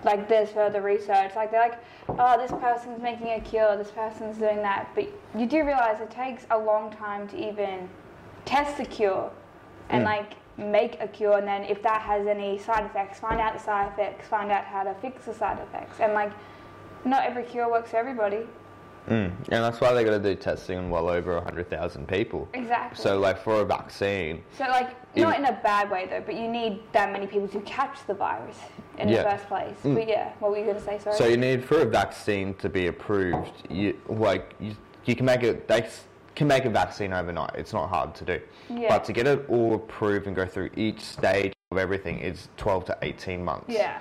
like 0.04 0.28
this 0.28 0.50
further 0.50 0.82
research. 0.82 1.32
Like 1.34 1.50
they're 1.50 1.60
like, 1.60 1.78
oh, 2.08 2.38
this 2.38 2.52
person's 2.60 3.02
making 3.02 3.28
a 3.28 3.40
cure, 3.40 3.76
this 3.76 3.90
person's 3.90 4.36
doing 4.38 4.58
that, 4.58 4.88
but 4.94 5.08
you 5.36 5.46
do 5.46 5.64
realize 5.64 6.00
it 6.00 6.10
takes 6.10 6.46
a 6.50 6.58
long 6.58 6.90
time 6.92 7.26
to 7.28 7.36
even 7.48 7.88
test 8.44 8.76
the 8.76 8.84
cure 8.84 9.30
and 9.90 10.02
Mm. 10.02 10.06
like 10.06 10.32
make 10.58 11.00
a 11.00 11.08
cure, 11.08 11.36
and 11.38 11.46
then 11.46 11.64
if 11.64 11.82
that 11.82 12.00
has 12.00 12.26
any 12.26 12.58
side 12.58 12.84
effects, 12.86 13.18
find 13.18 13.40
out 13.40 13.52
the 13.52 13.58
side 13.60 13.92
effects, 13.92 14.26
find 14.26 14.50
out 14.50 14.64
how 14.64 14.82
to 14.82 14.94
fix 14.94 15.24
the 15.26 15.34
side 15.34 15.58
effects, 15.58 16.00
and 16.00 16.14
like 16.14 16.32
not 17.04 17.24
every 17.24 17.42
cure 17.42 17.70
works 17.70 17.90
for 17.90 17.98
everybody. 17.98 18.46
Mm. 19.08 19.30
And 19.48 19.64
that's 19.64 19.80
why 19.80 19.92
they 19.92 20.04
got 20.04 20.10
to 20.10 20.18
do 20.18 20.34
testing 20.34 20.78
on 20.78 20.90
well 20.90 21.08
over 21.08 21.40
hundred 21.40 21.70
thousand 21.70 22.08
people. 22.08 22.48
Exactly. 22.54 23.02
So 23.02 23.18
like 23.18 23.38
for 23.42 23.60
a 23.60 23.64
vaccine, 23.64 24.42
So, 24.58 24.64
like, 24.64 24.90
not 25.16 25.38
in 25.38 25.44
a 25.44 25.52
bad 25.62 25.90
way 25.90 26.06
though, 26.10 26.22
but 26.24 26.34
you 26.34 26.48
need 26.48 26.80
that 26.92 27.12
many 27.12 27.26
people 27.26 27.48
to 27.48 27.60
catch 27.60 27.98
the 28.06 28.14
virus 28.14 28.58
in 28.98 29.08
Yeah. 29.08 29.22
the 29.22 29.30
first 29.30 29.46
place. 29.48 29.76
Mm. 29.84 29.94
But 29.94 30.08
yeah, 30.08 30.32
what 30.40 30.50
were 30.50 30.58
you 30.58 30.64
going 30.64 30.76
to 30.76 30.82
say? 30.82 30.98
Sorry. 30.98 31.16
So 31.16 31.26
you 31.26 31.36
need 31.36 31.64
for 31.64 31.80
a 31.80 31.84
vaccine 31.86 32.54
to 32.54 32.68
be 32.68 32.88
approved. 32.88 33.52
You 33.70 33.96
like 34.08 34.54
you, 34.60 34.74
you 35.04 35.14
can 35.14 35.26
make 35.26 35.42
it. 35.42 35.68
They 35.68 35.86
can 36.34 36.48
make 36.48 36.64
a 36.64 36.70
vaccine 36.70 37.12
overnight. 37.12 37.52
It's 37.54 37.72
not 37.72 37.88
hard 37.88 38.14
to 38.16 38.24
do. 38.24 38.40
Yeah. 38.68 38.88
But 38.88 39.04
to 39.04 39.12
get 39.12 39.26
it 39.26 39.48
all 39.48 39.74
approved 39.74 40.26
and 40.26 40.36
go 40.36 40.46
through 40.46 40.70
each 40.76 41.00
stage 41.00 41.52
of 41.70 41.78
everything 41.78 42.18
is 42.18 42.48
12 42.58 42.84
to 42.86 42.98
18 43.02 43.42
months. 43.42 43.66
yeah, 43.68 44.00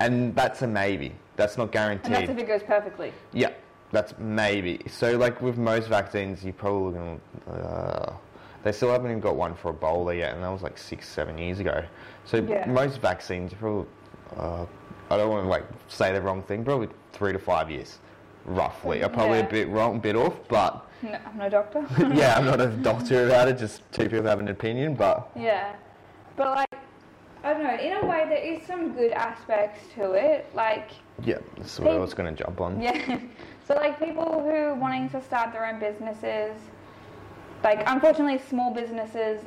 And 0.00 0.34
that's 0.34 0.60
a 0.62 0.66
maybe. 0.66 1.12
That's 1.36 1.56
not 1.56 1.70
guaranteed. 1.70 2.06
and 2.06 2.14
that's 2.16 2.30
if 2.30 2.36
it 2.38 2.48
goes 2.48 2.62
perfectly. 2.64 3.12
yeah. 3.32 3.50
That's 3.90 4.14
maybe. 4.18 4.80
So 4.88 5.16
like 5.16 5.40
with 5.40 5.56
most 5.56 5.88
vaccines, 5.88 6.44
you're 6.44 6.52
probably 6.52 6.94
gonna. 6.94 7.18
Uh, 7.64 8.12
they 8.64 8.72
still 8.72 8.90
haven't 8.90 9.06
even 9.10 9.20
got 9.20 9.36
one 9.36 9.54
for 9.54 9.72
Ebola 9.72 10.16
yet, 10.16 10.34
and 10.34 10.42
that 10.42 10.48
was 10.50 10.62
like 10.62 10.76
six, 10.76 11.08
seven 11.08 11.38
years 11.38 11.58
ago. 11.60 11.82
So 12.24 12.38
Yeah. 12.38 12.66
most 12.66 13.00
vaccines, 13.00 13.54
probably. 13.54 13.86
Uh, 14.36 14.66
I 15.10 15.16
don't 15.16 15.30
want 15.30 15.44
to 15.44 15.48
like 15.48 15.64
say 15.88 16.12
the 16.12 16.20
wrong 16.20 16.42
thing. 16.42 16.64
Probably 16.64 16.88
three 17.12 17.32
to 17.32 17.38
five 17.38 17.70
years, 17.70 17.98
roughly. 18.44 19.02
I'm 19.02 19.12
probably 19.12 19.38
Yeah. 19.38 19.46
a 19.46 19.50
bit 19.50 19.68
wrong, 19.68 20.00
bit 20.00 20.16
off, 20.16 20.36
but 20.48 20.84
No, 21.02 21.16
I'm 21.26 21.38
no 21.38 21.48
doctor. 21.48 21.86
yeah, 22.12 22.34
I'm 22.36 22.44
not 22.44 22.60
a 22.60 22.66
doctor 22.82 23.26
about 23.26 23.48
it. 23.48 23.56
Just 23.58 23.90
two 23.92 24.02
people 24.10 24.24
have 24.24 24.40
an 24.40 24.48
opinion, 24.48 24.96
but 24.96 25.30
yeah, 25.34 25.72
but 26.36 26.54
like, 26.56 26.68
I 27.44 27.54
don't 27.54 27.62
know. 27.62 27.76
In 27.78 27.92
a 28.04 28.06
way, 28.06 28.26
there 28.28 28.36
is 28.44 28.66
some 28.66 28.92
good 28.92 29.12
aspects 29.12 29.80
to 29.94 30.12
it. 30.12 30.50
Like, 30.54 30.90
yeah, 31.24 31.38
that's 31.56 31.78
what 31.80 31.92
I 31.92 31.96
was 31.96 32.12
going 32.12 32.34
to 32.34 32.44
jump 32.44 32.60
on. 32.60 32.82
yeah. 32.82 33.18
So 33.68 33.74
like 33.74 33.98
people 33.98 34.40
who 34.42 34.80
wanting 34.80 35.10
to 35.10 35.22
start 35.22 35.52
their 35.52 35.66
own 35.66 35.78
businesses, 35.78 36.56
like 37.62 37.82
unfortunately 37.86 38.40
small 38.48 38.72
businesses 38.72 39.42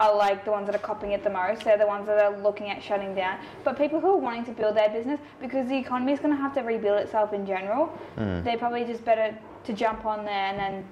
are 0.00 0.16
like 0.16 0.44
the 0.46 0.50
ones 0.50 0.66
that 0.66 0.74
are 0.74 0.78
copying 0.78 1.12
it 1.12 1.22
the 1.22 1.28
most. 1.28 1.64
They're 1.64 1.76
the 1.76 1.86
ones 1.86 2.06
that 2.06 2.18
are 2.18 2.34
looking 2.40 2.70
at 2.70 2.82
shutting 2.82 3.14
down. 3.14 3.38
But 3.64 3.76
people 3.76 4.00
who 4.00 4.12
are 4.12 4.16
wanting 4.16 4.46
to 4.46 4.52
build 4.52 4.74
their 4.76 4.88
business 4.88 5.20
because 5.38 5.68
the 5.68 5.76
economy 5.76 6.12
is 6.12 6.18
going 6.20 6.34
to 6.34 6.40
have 6.40 6.54
to 6.54 6.62
rebuild 6.62 6.98
itself 7.00 7.34
in 7.34 7.44
general, 7.44 7.92
Mm. 8.16 8.42
they're 8.42 8.56
probably 8.58 8.84
just 8.84 9.04
better 9.04 9.36
to 9.64 9.72
jump 9.74 10.06
on 10.06 10.24
there 10.24 10.46
and 10.50 10.58
then 10.58 10.84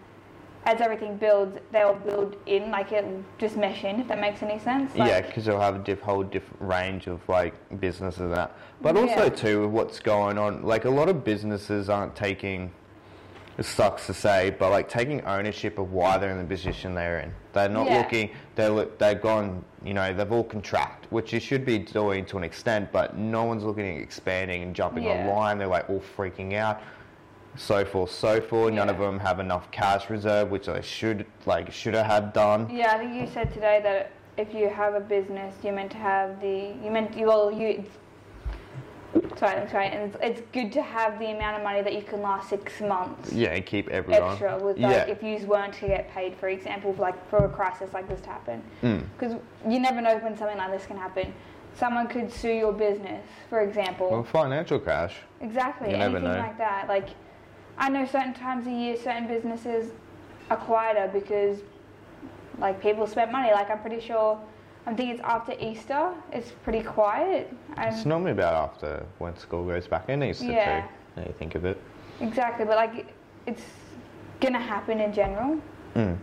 as 0.67 0.81
everything 0.81 1.17
builds, 1.17 1.57
they'll 1.71 1.95
build 1.95 2.37
in 2.47 2.71
like 2.73 2.91
it'll 2.91 3.23
just 3.39 3.57
mesh 3.57 3.85
in. 3.85 4.01
If 4.01 4.09
that 4.09 4.21
makes 4.21 4.43
any 4.43 4.59
sense. 4.59 4.95
Like, 4.97 5.09
yeah, 5.09 5.21
because 5.21 5.45
they'll 5.45 5.61
have 5.61 5.77
a 5.77 5.79
diff- 5.79 6.01
whole 6.01 6.25
different 6.25 6.61
range 6.61 7.07
of 7.07 7.27
like 7.29 7.55
businesses 7.81 8.21
and 8.21 8.33
that. 8.33 8.53
But 8.83 8.97
also 8.97 9.25
Yeah. 9.25 9.29
too, 9.31 9.61
with 9.63 9.71
what's 9.71 10.01
going 10.01 10.39
on, 10.39 10.63
like 10.63 10.85
a 10.85 10.91
lot 10.91 11.09
of 11.09 11.25
businesses 11.25 11.89
aren't 11.89 12.17
taking. 12.17 12.73
It 13.59 13.65
sucks 13.65 14.07
to 14.09 14.13
say, 14.13 14.51
but 14.59 14.71
like 14.71 14.87
taking 14.89 15.25
ownership 15.25 15.79
of 15.79 15.93
why 15.93 16.19
they're 16.19 16.31
in 16.31 16.37
the 16.39 16.45
position 16.45 16.95
they're 16.95 17.21
in. 17.21 17.33
They're 17.55 17.71
not 17.71 17.87
Yeah. 17.87 17.99
looking. 17.99 18.31
They're 18.57 18.69
look- 18.69 18.99
they've 18.99 19.23
gone. 19.23 19.65
You 19.85 19.95
know, 19.95 20.13
they've 20.13 20.31
all 20.33 20.45
contract, 20.45 21.07
which 21.11 21.33
you 21.33 21.39
should 21.39 21.65
be 21.65 21.79
doing 21.79 22.25
to 22.27 22.37
an 22.39 22.45
extent, 22.45 22.91
but 22.93 23.17
no 23.17 23.45
one's 23.45 23.63
looking 23.63 23.97
at 23.97 24.03
expanding 24.03 24.63
and 24.65 24.75
jumping 24.75 25.05
Yeah. 25.05 25.13
online. 25.29 25.59
They're 25.59 25.69
like 25.69 25.89
all 25.89 26.03
freaking 26.19 26.55
out. 26.55 26.81
So 27.57 27.85
forth, 27.85 28.11
so 28.11 28.41
forth. 28.41 28.73
None 28.75 28.89
of 28.89 28.99
them 28.99 29.19
have 29.21 29.41
enough 29.41 29.71
cash 29.71 30.09
reserve, 30.11 30.51
which 30.51 30.67
they 30.67 30.83
should 30.83 31.27
like 31.47 31.73
should 31.73 31.95
have 31.95 32.33
done. 32.33 32.69
Yeah, 32.71 32.93
I 32.95 32.99
think 32.99 33.15
you 33.15 33.27
said 33.33 33.53
today 33.53 33.81
that 33.83 34.11
if 34.37 34.53
you 34.55 34.69
have 34.69 34.95
a 34.95 35.01
business, 35.01 35.55
you're 35.63 35.73
meant 35.73 35.91
to 35.93 35.97
have 35.99 36.41
the 36.41 36.75
you 36.83 36.91
meant 36.91 37.17
you 37.17 37.27
well 37.27 37.51
you. 37.51 37.85
Sorry, 39.39 39.69
sorry, 39.71 39.87
and 39.87 40.13
it's, 40.15 40.17
it's 40.41 40.43
good 40.53 40.73
to 40.73 40.83
have 40.83 41.19
the 41.19 41.27
amount 41.31 41.57
of 41.57 41.63
money 41.63 41.81
that 41.81 41.95
you 41.95 42.03
can 42.03 42.21
last 42.21 42.51
six 42.51 42.81
months 42.81 43.33
Yeah, 43.33 43.55
and 43.55 43.65
keep 43.65 43.89
everyone. 43.89 44.31
extra 44.31 44.59
with 44.63 44.77
yeah. 44.79 44.89
like 44.89 45.09
if 45.09 45.23
you 45.23 45.47
weren't 45.47 45.73
to 45.75 45.87
get 45.87 46.11
paid, 46.11 46.37
for 46.37 46.49
example, 46.49 46.93
for, 46.93 47.01
like 47.03 47.31
for 47.31 47.45
a 47.45 47.49
crisis 47.49 47.93
like 47.95 48.09
this 48.09 48.21
to 48.23 48.29
happen, 48.29 48.63
Mm. 48.83 49.05
because 49.17 49.37
you 49.67 49.81
never 49.81 50.01
know 50.03 50.19
when 50.19 50.37
something 50.37 50.59
like 50.59 50.71
this 50.71 50.87
can 50.87 50.97
happen. 50.99 51.33
Someone 51.75 52.07
could 52.09 52.31
sue 52.33 52.53
your 52.53 52.73
business, 52.73 53.23
for 53.51 53.61
example. 53.61 54.11
Well, 54.11 54.25
financial 54.25 54.79
crash. 54.79 55.15
Exactly. 55.41 55.91
You 55.91 55.99
never 55.99 56.17
Anything 56.17 56.33
know. 56.35 56.39
like 56.39 56.59
that. 56.59 56.89
Like, 56.89 57.09
I 57.79 57.89
know 57.89 58.07
certain 58.07 58.35
times 58.35 58.67
a 58.67 58.71
year, 58.71 58.97
certain 58.97 59.27
businesses 59.27 59.93
are 60.51 60.57
quieter 60.57 61.11
because, 61.13 61.59
like, 62.59 62.81
people 62.81 63.07
spent 63.07 63.31
money. 63.33 63.53
Like, 63.53 63.71
I'm 63.71 63.81
pretty 63.81 64.01
sure. 64.01 64.41
I 64.87 64.95
think 64.95 65.11
it's 65.11 65.21
after 65.23 65.53
Easter. 65.59 66.13
It's 66.33 66.53
pretty 66.63 66.83
quiet. 66.83 67.53
It's 67.77 68.05
normally 68.07 68.31
about 68.31 68.55
after 68.55 69.05
when 69.19 69.37
school 69.37 69.65
goes 69.65 69.87
back 69.89 70.09
in 70.09 70.23
Easter 70.23 70.45
Yeah. 70.47 70.83
too. 70.83 70.87
Now 71.17 71.23
you 71.27 71.35
think 71.39 71.55
of 71.55 71.65
it. 71.65 71.81
exactly, 72.21 72.65
but 72.65 72.77
like, 72.77 73.13
it's 73.47 73.65
gonna 74.41 74.61
happen 74.61 75.01
in 75.01 75.13
general. 75.13 75.59
Mm. 75.97 76.17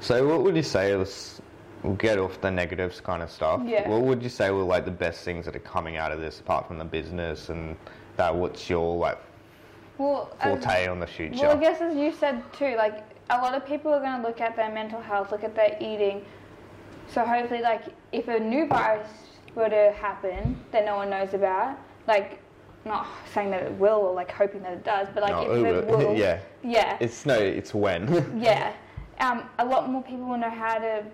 So 0.00 0.26
what 0.26 0.42
would 0.42 0.56
you 0.56 0.62
say 0.62 0.96
was, 0.96 1.40
we'll 1.82 1.94
get 1.94 2.18
off 2.18 2.40
the 2.40 2.50
negatives 2.50 3.00
kind 3.00 3.22
of 3.22 3.30
stuff. 3.30 3.60
Yeah. 3.64 3.88
What 3.88 4.02
would 4.02 4.22
you 4.22 4.28
say 4.28 4.50
were 4.50 4.62
like 4.62 4.84
the 4.86 4.90
best 4.90 5.22
things 5.24 5.44
that 5.46 5.54
are 5.54 5.60
coming 5.60 5.96
out 5.96 6.10
of 6.10 6.20
this 6.20 6.40
apart 6.40 6.66
from 6.66 6.78
the 6.78 6.84
business 6.84 7.48
and 7.48 7.76
that 8.16 8.34
what's 8.34 8.68
your 8.68 8.96
like 8.96 9.18
Well, 10.00 10.34
as- 10.40 10.64
forte 10.64 10.86
on 10.88 10.98
the 10.98 11.06
future? 11.06 11.42
Well, 11.42 11.56
I 11.58 11.60
guess 11.60 11.82
as 11.82 11.94
you 11.94 12.10
said 12.10 12.42
too, 12.54 12.74
like 12.76 13.04
a 13.28 13.36
lot 13.36 13.54
of 13.54 13.66
people 13.66 13.92
are 13.92 14.00
going 14.00 14.22
to 14.22 14.26
look 14.26 14.40
at 14.40 14.56
their 14.56 14.70
mental 14.70 15.00
health, 15.00 15.30
look 15.30 15.44
at 15.44 15.54
their 15.54 15.76
eating. 15.78 16.24
So 17.06 17.22
hopefully, 17.22 17.60
like 17.60 17.84
if 18.10 18.28
a 18.28 18.40
new 18.40 18.66
virus 18.66 19.08
were 19.54 19.68
to 19.68 19.92
happen 20.00 20.58
that 20.72 20.86
no 20.86 20.96
one 20.96 21.10
knows 21.10 21.34
about, 21.34 21.78
like 22.06 22.40
not 22.86 23.06
saying 23.34 23.50
that 23.50 23.62
it 23.62 23.72
will 23.72 23.98
or 23.98 24.14
like 24.14 24.30
hoping 24.30 24.62
that 24.62 24.72
it 24.72 24.84
does, 24.84 25.06
but 25.12 25.22
like 25.22 25.32
No, 25.32 25.52
if 25.52 25.66
it 25.66 25.74
it 25.74 25.86
will. 25.86 25.98
will, 25.98 26.16
Yeah. 26.16 26.40
yeah, 26.64 26.96
It's 26.98 27.26
no, 27.26 27.34
it's 27.34 27.74
when. 27.74 28.40
yeah, 28.40 28.72
um, 29.18 29.42
a 29.58 29.64
lot 29.66 29.90
more 29.90 30.02
people 30.02 30.24
will 30.24 30.38
know 30.38 30.48
how 30.48 30.78
to, 30.78 31.04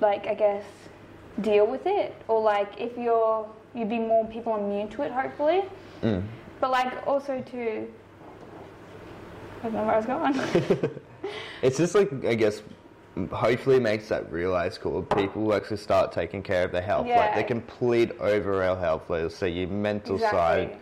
like 0.00 0.28
I 0.28 0.34
guess, 0.34 0.64
deal 1.40 1.66
with 1.66 1.84
it, 1.86 2.14
or 2.28 2.40
like 2.40 2.80
if 2.80 2.96
you're 2.96 3.48
you'd 3.74 3.88
be 3.88 3.98
more 3.98 4.24
people 4.26 4.54
immune 4.56 4.88
to 4.90 5.02
it, 5.02 5.10
hopefully. 5.10 5.64
Mm. 6.02 6.22
But 6.60 6.70
like 6.70 6.92
also 7.08 7.42
too. 7.42 7.88
I 9.64 9.68
don't 9.68 9.74
know 9.76 9.84
where 9.84 9.94
I 9.94 9.96
was 9.96 10.06
going. 10.06 10.90
It's 11.62 11.78
just 11.78 11.94
like 11.94 12.12
I 12.26 12.34
guess 12.34 12.60
hopefully 13.32 13.76
it 13.76 13.82
makes 13.82 14.08
that 14.08 14.30
realize 14.30 14.76
cool 14.76 15.02
people 15.02 15.54
actually 15.54 15.78
start 15.78 16.12
taking 16.12 16.42
care 16.42 16.64
of 16.64 16.72
their 16.72 16.82
health. 16.82 17.06
Like 17.06 17.14
Yeah. 17.16 17.36
the 17.36 17.44
complete 17.44 18.10
overall 18.20 18.76
health. 18.76 19.08
Like 19.08 19.30
so 19.30 19.46
your 19.46 19.68
mental 19.68 20.16
Exactly. 20.16 20.38
side, 20.38 20.76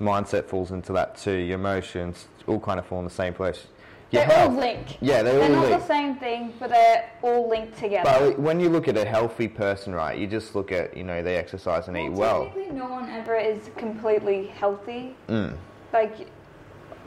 mindset 0.00 0.46
falls 0.46 0.72
into 0.72 0.92
that 0.94 1.16
too. 1.16 1.30
Your 1.36 1.54
emotions 1.60 2.26
all 2.48 2.58
kind 2.58 2.80
of 2.80 2.86
fall 2.86 2.98
in 2.98 3.04
the 3.04 3.10
same 3.10 3.34
place. 3.34 3.68
Your 4.10 4.26
They're 4.26 4.48
all 4.48 4.48
linked. 4.50 4.96
Yeah, 5.00 5.22
they're, 5.22 5.34
They're 5.34 5.42
all 5.44 5.48
not 5.62 5.64
linked. 5.66 5.80
the 5.80 5.86
same 5.94 6.16
thing, 6.16 6.52
but 6.58 6.70
they're 6.70 7.08
all 7.22 7.48
linked 7.48 7.78
together. 7.78 8.10
But 8.10 8.38
when 8.38 8.58
you 8.58 8.68
look 8.68 8.88
at 8.88 8.96
a 8.96 9.04
healthy 9.04 9.46
person, 9.48 9.94
right, 9.94 10.18
you 10.18 10.26
just 10.26 10.56
look 10.56 10.72
at 10.72 10.96
you 10.96 11.04
know 11.04 11.22
they 11.22 11.36
exercise 11.36 11.86
and 11.86 11.96
eat 11.96 12.10
well. 12.10 12.52
No 12.72 12.86
one 12.88 13.08
ever 13.10 13.36
is 13.36 13.70
completely 13.76 14.46
healthy. 14.48 15.14
Mm. 15.28 15.56
Like, 15.92 16.26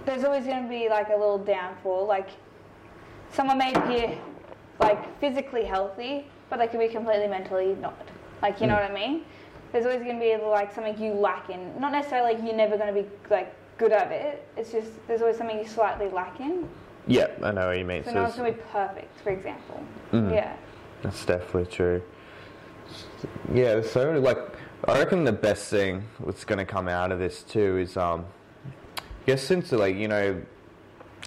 there's 0.08 0.24
always 0.24 0.46
going 0.46 0.64
to 0.64 0.70
be 0.70 0.90
like 0.90 1.10
a 1.10 1.16
little 1.16 1.38
downfall. 1.38 2.08
Like, 2.08 2.30
someone 3.32 3.58
may 3.60 3.74
appear 3.74 4.18
like 4.80 5.20
physically 5.20 5.66
healthy, 5.66 6.26
but 6.50 6.58
they 6.58 6.68
could 6.68 6.80
be 6.80 6.88
completely 6.88 7.28
mentally 7.28 7.76
not. 7.76 8.08
Like, 8.42 8.62
you 8.62 8.68
know 8.68 8.76
Mm. 8.76 8.82
what 8.90 8.92
I 8.92 8.94
mean? 9.08 9.24
there's 9.74 9.86
always 9.86 10.02
going 10.02 10.16
to 10.18 10.22
be 10.22 10.34
like 10.46 10.74
something 10.74 10.98
you 10.98 11.12
lack 11.12 11.50
in. 11.50 11.78
Not 11.78 11.92
necessarily 11.92 12.34
like, 12.36 12.44
you're 12.44 12.56
never 12.56 12.78
going 12.78 12.94
to 12.96 13.04
be 13.04 13.08
like 13.30 13.54
good 13.78 13.92
at 13.92 14.12
it. 14.14 14.48
It's 14.56 14.72
just 14.72 14.92
there's 15.08 15.22
always 15.22 15.38
something 15.38 15.60
you 15.60 15.68
slightly 15.68 16.08
lack 16.10 16.40
in. 16.40 16.68
Yeah, 17.06 17.28
I 17.44 17.52
know 17.52 17.68
what 17.68 17.78
you 17.78 17.84
mean. 17.84 18.04
So 18.06 18.12
So 18.12 18.16
no 18.16 18.24
one's 18.24 18.36
going 18.36 18.54
to 18.54 18.58
be 18.58 18.64
perfect, 18.72 19.20
for 19.20 19.32
example. 19.32 19.84
Mhm. 20.14 20.34
Yeah. 20.34 20.56
That's 21.04 21.26
definitely 21.26 21.66
true. 21.66 22.02
Yeah, 23.54 23.82
so 23.82 24.12
like 24.14 24.38
I 24.88 24.98
reckon 25.00 25.26
the 25.26 25.34
best 25.34 25.70
thing 25.70 26.04
that's 26.26 26.46
going 26.46 26.60
to 26.60 26.66
come 26.66 26.88
out 26.88 27.12
of 27.12 27.20
this 27.20 27.44
too 27.44 27.78
is 27.78 27.98
um, 27.98 28.26
guess 29.28 29.44
since 29.44 29.72
like 29.74 29.96
you 29.98 30.08
know 30.08 30.42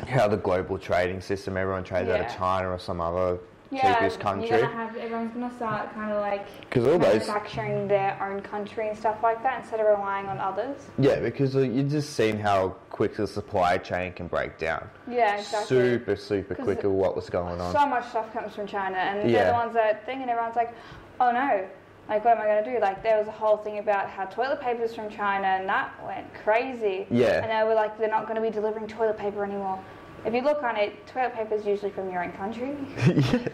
how 0.08 0.26
the 0.26 0.36
global 0.36 0.78
trading 0.78 1.20
system, 1.20 1.56
everyone 1.56 1.84
trades 1.84 2.08
out 2.08 2.20
of 2.20 2.34
China 2.36 2.70
or 2.70 2.78
some 2.78 3.00
other 3.00 3.38
Yeah, 3.70 3.94
cheapest 3.94 4.18
country. 4.18 4.48
you're 4.48 4.62
gonna 4.62 4.72
have 4.74 4.96
everyone's 4.96 5.32
gonna 5.34 5.54
start 5.54 5.92
kind 5.94 6.10
of 6.10 6.20
like 6.22 6.46
all 6.76 6.82
those- 6.98 7.00
manufacturing 7.00 7.86
their 7.86 8.16
own 8.22 8.40
country 8.40 8.88
and 8.88 8.96
stuff 8.96 9.22
like 9.22 9.42
that 9.42 9.60
instead 9.60 9.78
of 9.80 9.86
relying 9.86 10.26
on 10.26 10.38
others. 10.38 10.76
Yeah, 10.98 11.20
because 11.20 11.54
you've 11.54 11.90
just 11.90 12.14
seen 12.16 12.38
how 12.38 12.70
quick 12.88 13.16
the 13.16 13.26
supply 13.26 13.76
chain 13.76 14.12
can 14.14 14.26
break 14.28 14.56
down. 14.58 14.88
Yeah, 15.06 15.36
exactly. 15.36 15.66
Super, 15.66 16.16
super 16.16 16.54
quick 16.54 16.82
of 16.84 16.92
what 16.92 17.14
was 17.14 17.28
going 17.28 17.60
on. 17.60 17.72
So 17.72 17.86
much 17.86 18.08
stuff 18.08 18.32
comes 18.32 18.54
from 18.54 18.66
China, 18.66 18.96
and 18.96 19.28
they're 19.32 19.46
the 19.48 19.52
ones 19.52 19.74
that 19.74 20.06
think, 20.06 20.22
and 20.22 20.30
everyone's 20.30 20.56
like, 20.56 20.72
"Oh 21.20 21.30
no, 21.30 21.64
like 22.11 22.25
what 22.25 22.37
am 22.37 22.42
I 22.42 22.46
going 22.46 22.64
to 22.64 22.73
do?" 22.73 22.79
Like 22.81 23.03
there 23.03 23.18
was 23.18 23.29
a 23.29 23.33
whole 23.33 23.57
thing 23.57 23.79
about 23.79 24.11
how 24.11 24.27
toilet 24.27 24.61
paper's 24.61 24.94
from 24.94 25.09
China, 25.09 25.46
and 25.46 25.68
that 25.68 25.94
went 26.05 26.27
crazy. 26.44 27.07
Yeah. 27.11 27.42
And 27.42 27.51
they 27.51 27.66
were 27.66 27.75
like, 27.75 27.96
"They're 27.96 28.09
not 28.09 28.25
going 28.27 28.37
to 28.37 28.42
be 28.42 28.51
delivering 28.51 28.87
toilet 28.87 29.16
paper 29.16 29.44
anymore." 29.44 29.79
If 30.27 30.35
you 30.35 30.42
look 30.42 30.62
on 30.62 30.77
it, 30.77 31.07
toilet 31.07 31.35
paper 31.35 31.55
is 31.55 31.64
usually 31.64 31.90
from 31.92 32.11
your 32.11 32.23
own 32.23 32.33
country. 32.33 32.77
yeah. 33.07 33.49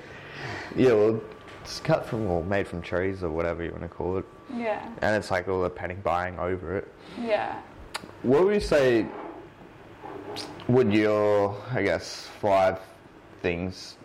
yeah, 0.75 0.92
well, 0.92 1.21
it's 1.62 1.79
cut 1.79 2.05
from 2.07 2.27
or 2.27 2.42
made 2.42 2.66
from 2.66 2.83
trees 2.83 3.23
or 3.23 3.31
whatever 3.31 3.62
you 3.62 3.71
want 3.71 3.83
to 3.83 3.88
call 3.88 4.19
it, 4.19 4.25
yeah, 4.53 4.88
and 5.03 5.14
it's 5.14 5.31
like 5.31 5.47
all 5.47 5.62
the 5.62 5.71
panic 5.71 6.03
buying 6.03 6.37
over 6.38 6.77
it. 6.77 6.92
yeah. 7.23 7.61
What 8.23 8.45
would 8.45 8.55
you 8.55 8.61
say 8.61 9.07
would 10.69 10.92
your, 10.92 11.57
I 11.73 11.83
guess, 11.83 12.29
five 12.40 12.81
things 13.42 13.97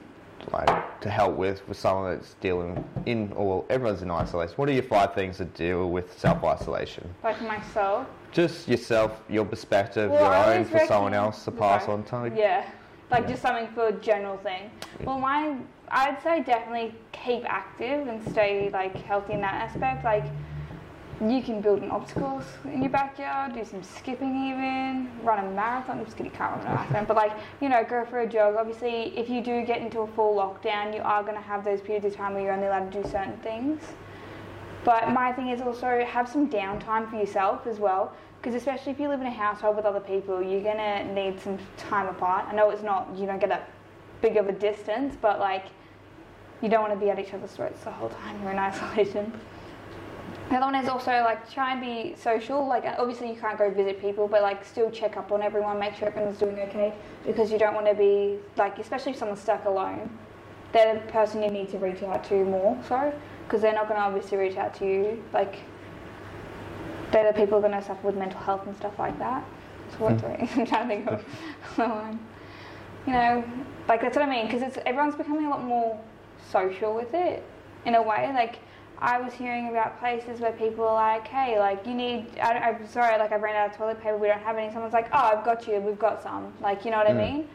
like 0.52 1.00
to 1.02 1.10
help 1.10 1.36
with 1.36 1.68
with 1.68 1.78
someone 1.78 2.16
that's 2.16 2.34
dealing 2.36 2.84
in, 3.06 3.32
or 3.34 3.48
well, 3.48 3.66
everyone's 3.70 4.02
in 4.02 4.12
isolation? 4.12 4.54
What 4.58 4.70
are 4.70 4.74
your 4.74 4.84
five 4.84 5.14
things 5.14 5.38
to 5.38 5.46
deal 5.46 5.90
with 5.90 6.18
self 6.20 6.44
isolation? 6.44 7.14
Like 7.24 7.42
myself. 7.42 8.08
Just 8.32 8.68
yourself, 8.68 9.22
your 9.30 9.46
perspective, 9.46 10.10
Well, 10.10 10.32
I 10.32 10.52
your 10.52 10.60
own 10.60 10.66
for 10.66 10.80
someone 10.88 11.14
else 11.14 11.44
to 11.46 11.52
pass 11.52 11.86
Sorry. 11.86 11.98
on 12.12 12.30
to. 12.30 12.36
Yeah, 12.38 12.66
like 13.10 13.24
Yeah. 13.24 13.30
just 13.30 13.42
something 13.42 13.68
for 13.70 13.88
a 13.88 13.92
general 13.94 14.38
thing. 14.38 14.72
Well, 15.04 15.20
my 15.20 15.56
I'd 15.90 16.22
say 16.24 16.42
definitely 16.42 16.96
keep 17.12 17.44
active 17.46 18.08
and 18.08 18.26
stay 18.32 18.70
like 18.72 18.96
healthy 18.96 19.34
in 19.34 19.42
that 19.42 19.56
aspect. 19.56 20.06
Like 20.06 20.24
you 21.30 21.42
can 21.44 21.62
build 21.62 21.84
an 21.84 21.92
obstacles 21.92 22.44
in 22.66 22.82
your 22.82 22.90
backyard, 22.90 23.54
do 23.54 23.64
some 23.64 23.84
skipping 23.84 24.48
even, 24.48 25.12
run 25.24 25.46
a 25.46 25.52
marathon. 25.52 26.00
I'm 26.00 26.06
just 26.06 26.18
kidding, 26.18 26.32
can't 26.32 26.52
run 26.58 26.62
a 26.62 26.76
marathon, 26.76 27.06
but 27.06 27.16
like 27.16 27.34
you 27.60 27.70
know, 27.70 27.84
go 27.88 28.06
for 28.06 28.22
a 28.22 28.28
jog. 28.28 28.56
Obviously, 28.56 29.18
if 29.18 29.30
you 29.30 29.42
do 29.42 29.64
get 29.64 29.82
into 29.82 30.00
a 30.00 30.08
full 30.08 30.36
lockdown, 30.36 30.96
you 30.96 31.02
are 31.02 31.22
going 31.22 31.36
to 31.36 31.42
have 31.42 31.64
those 31.64 31.82
periods 31.82 32.06
of 32.06 32.16
time 32.16 32.34
where 32.34 32.44
you're 32.44 32.54
only 32.54 32.68
allowed 32.68 32.92
to 32.92 33.04
do 33.04 33.08
certain 33.10 33.38
things. 33.38 33.84
But 34.84 35.12
my 35.12 35.32
thing 35.32 35.50
is 35.50 35.62
also 35.62 36.04
have 36.04 36.28
some 36.28 36.50
downtime 36.50 37.08
for 37.10 37.18
yourself 37.18 37.68
as 37.68 37.78
well, 37.78 38.16
because 38.42 38.56
especially 38.56 38.92
if 38.92 39.00
you 39.00 39.08
live 39.08 39.22
in 39.22 39.28
a 39.28 39.32
household 39.32 39.76
with 39.76 39.86
other 39.86 40.00
people, 40.00 40.42
you're 40.42 40.64
gonna 40.64 41.14
need 41.14 41.40
some 41.40 41.60
time 41.78 42.08
apart. 42.08 42.46
I 42.50 42.56
know 42.56 42.72
it's 42.72 42.82
not 42.82 43.10
you 43.16 43.28
don't 43.28 43.40
get 43.40 43.50
that 43.50 43.70
big 44.22 44.38
of 44.38 44.50
a 44.50 44.54
distance, 44.54 45.16
but 45.22 45.40
like 45.40 45.66
you 46.62 46.70
don't 46.70 46.82
want 46.82 46.94
to 46.94 47.00
be 47.00 47.12
at 47.12 47.20
each 47.20 47.34
other's 47.34 47.52
throats 47.52 47.84
the 47.84 47.92
whole 47.92 48.10
time 48.10 48.42
you're 48.42 48.52
in 48.52 48.58
isolation. 48.60 49.32
The 50.52 50.58
other 50.58 50.66
one 50.66 50.76
is 50.76 50.90
also 50.90 51.12
like 51.12 51.50
try 51.50 51.72
and 51.72 51.80
be 51.80 52.14
social. 52.18 52.68
Like 52.68 52.84
uh, 52.84 52.96
obviously 53.00 53.30
you 53.30 53.40
can't 53.40 53.58
go 53.58 53.72
visit 53.72 54.02
people, 54.02 54.28
but 54.28 54.42
like 54.42 54.66
still 54.66 54.92
check 54.92 55.16
up 55.16 55.32
on 55.32 55.42
everyone, 55.42 55.80
make 55.80 55.96
sure 55.96 56.10
everyone's 56.10 56.38
doing 56.38 56.60
okay, 56.60 56.94
because 57.26 57.54
you 57.54 57.58
don't 57.58 57.74
want 57.74 57.88
to 57.88 57.94
be 57.94 58.38
like 58.58 58.78
especially 58.78 59.14
if 59.14 59.18
someone's 59.18 59.40
stuck 59.40 59.64
alone. 59.64 60.10
They're 60.74 60.96
the 60.96 61.00
person 61.10 61.42
you 61.42 61.50
need 61.50 61.70
to 61.70 61.78
reach 61.78 62.04
out 62.04 62.26
to 62.26 62.44
more, 62.44 62.78
so 62.90 63.14
because 63.48 63.62
they're 63.62 63.74
not 63.74 63.88
going 63.88 63.98
to 63.98 64.06
obviously 64.06 64.38
reach 64.38 64.58
out 64.58 64.76
to 64.76 64.86
you. 64.86 65.24
Like 65.32 65.56
they're 67.14 67.32
the 67.32 67.40
people 67.40 67.62
going 67.62 67.72
to 67.72 67.82
suffer 67.82 68.06
with 68.06 68.18
mental 68.18 68.42
health 68.42 68.68
and 68.68 68.76
stuff 68.76 69.00
like 69.00 69.18
that. 69.20 69.46
So 69.92 69.98
what 70.00 70.20
hmm. 70.20 70.20
three? 70.20 70.50
I'm 70.62 70.68
trying 70.68 70.90
to 70.90 70.96
think 70.96 71.08
of 71.08 71.26
another 71.78 71.94
one. 71.94 72.20
You 73.08 73.14
know, 73.14 73.44
like 73.88 74.02
that's 74.02 74.18
what 74.18 74.28
I 74.28 74.30
mean 74.30 74.48
because 74.48 74.64
it's 74.64 74.78
everyone's 74.86 75.16
becoming 75.16 75.46
a 75.46 75.50
lot 75.50 75.64
more 75.64 75.98
social 76.52 76.94
with 76.94 77.14
it 77.14 77.42
in 77.86 77.96
a 77.96 78.02
way. 78.02 78.30
Like 78.34 78.60
I 79.02 79.20
was 79.20 79.34
hearing 79.34 79.70
about 79.70 80.00
places 80.00 80.40
where 80.40 80.52
people 80.52 80.88
are 80.88 80.94
like, 80.94 81.28
"Hey, 81.28 81.58
like 81.60 81.86
you 81.88 81.96
need," 81.96 82.28
I, 82.40 82.54
I'm 82.60 82.88
sorry, 82.88 83.18
like 83.18 83.32
I've 83.32 83.42
ran 83.42 83.56
out 83.56 83.72
of 83.72 83.78
toilet 83.78 84.00
paper. 84.02 84.16
We 84.18 84.28
don't 84.28 84.42
have 84.42 84.58
any. 84.58 84.72
Someone's 84.72 84.94
like, 84.94 85.10
"Oh, 85.12 85.32
I've 85.36 85.44
got 85.44 85.68
you. 85.68 85.80
We've 85.80 85.98
got 85.98 86.22
some." 86.22 86.54
Like 86.62 86.86
you 86.86 86.92
know 86.92 86.98
what 86.98 87.08
I 87.08 87.14
mm. 87.14 87.34
mean? 87.34 87.48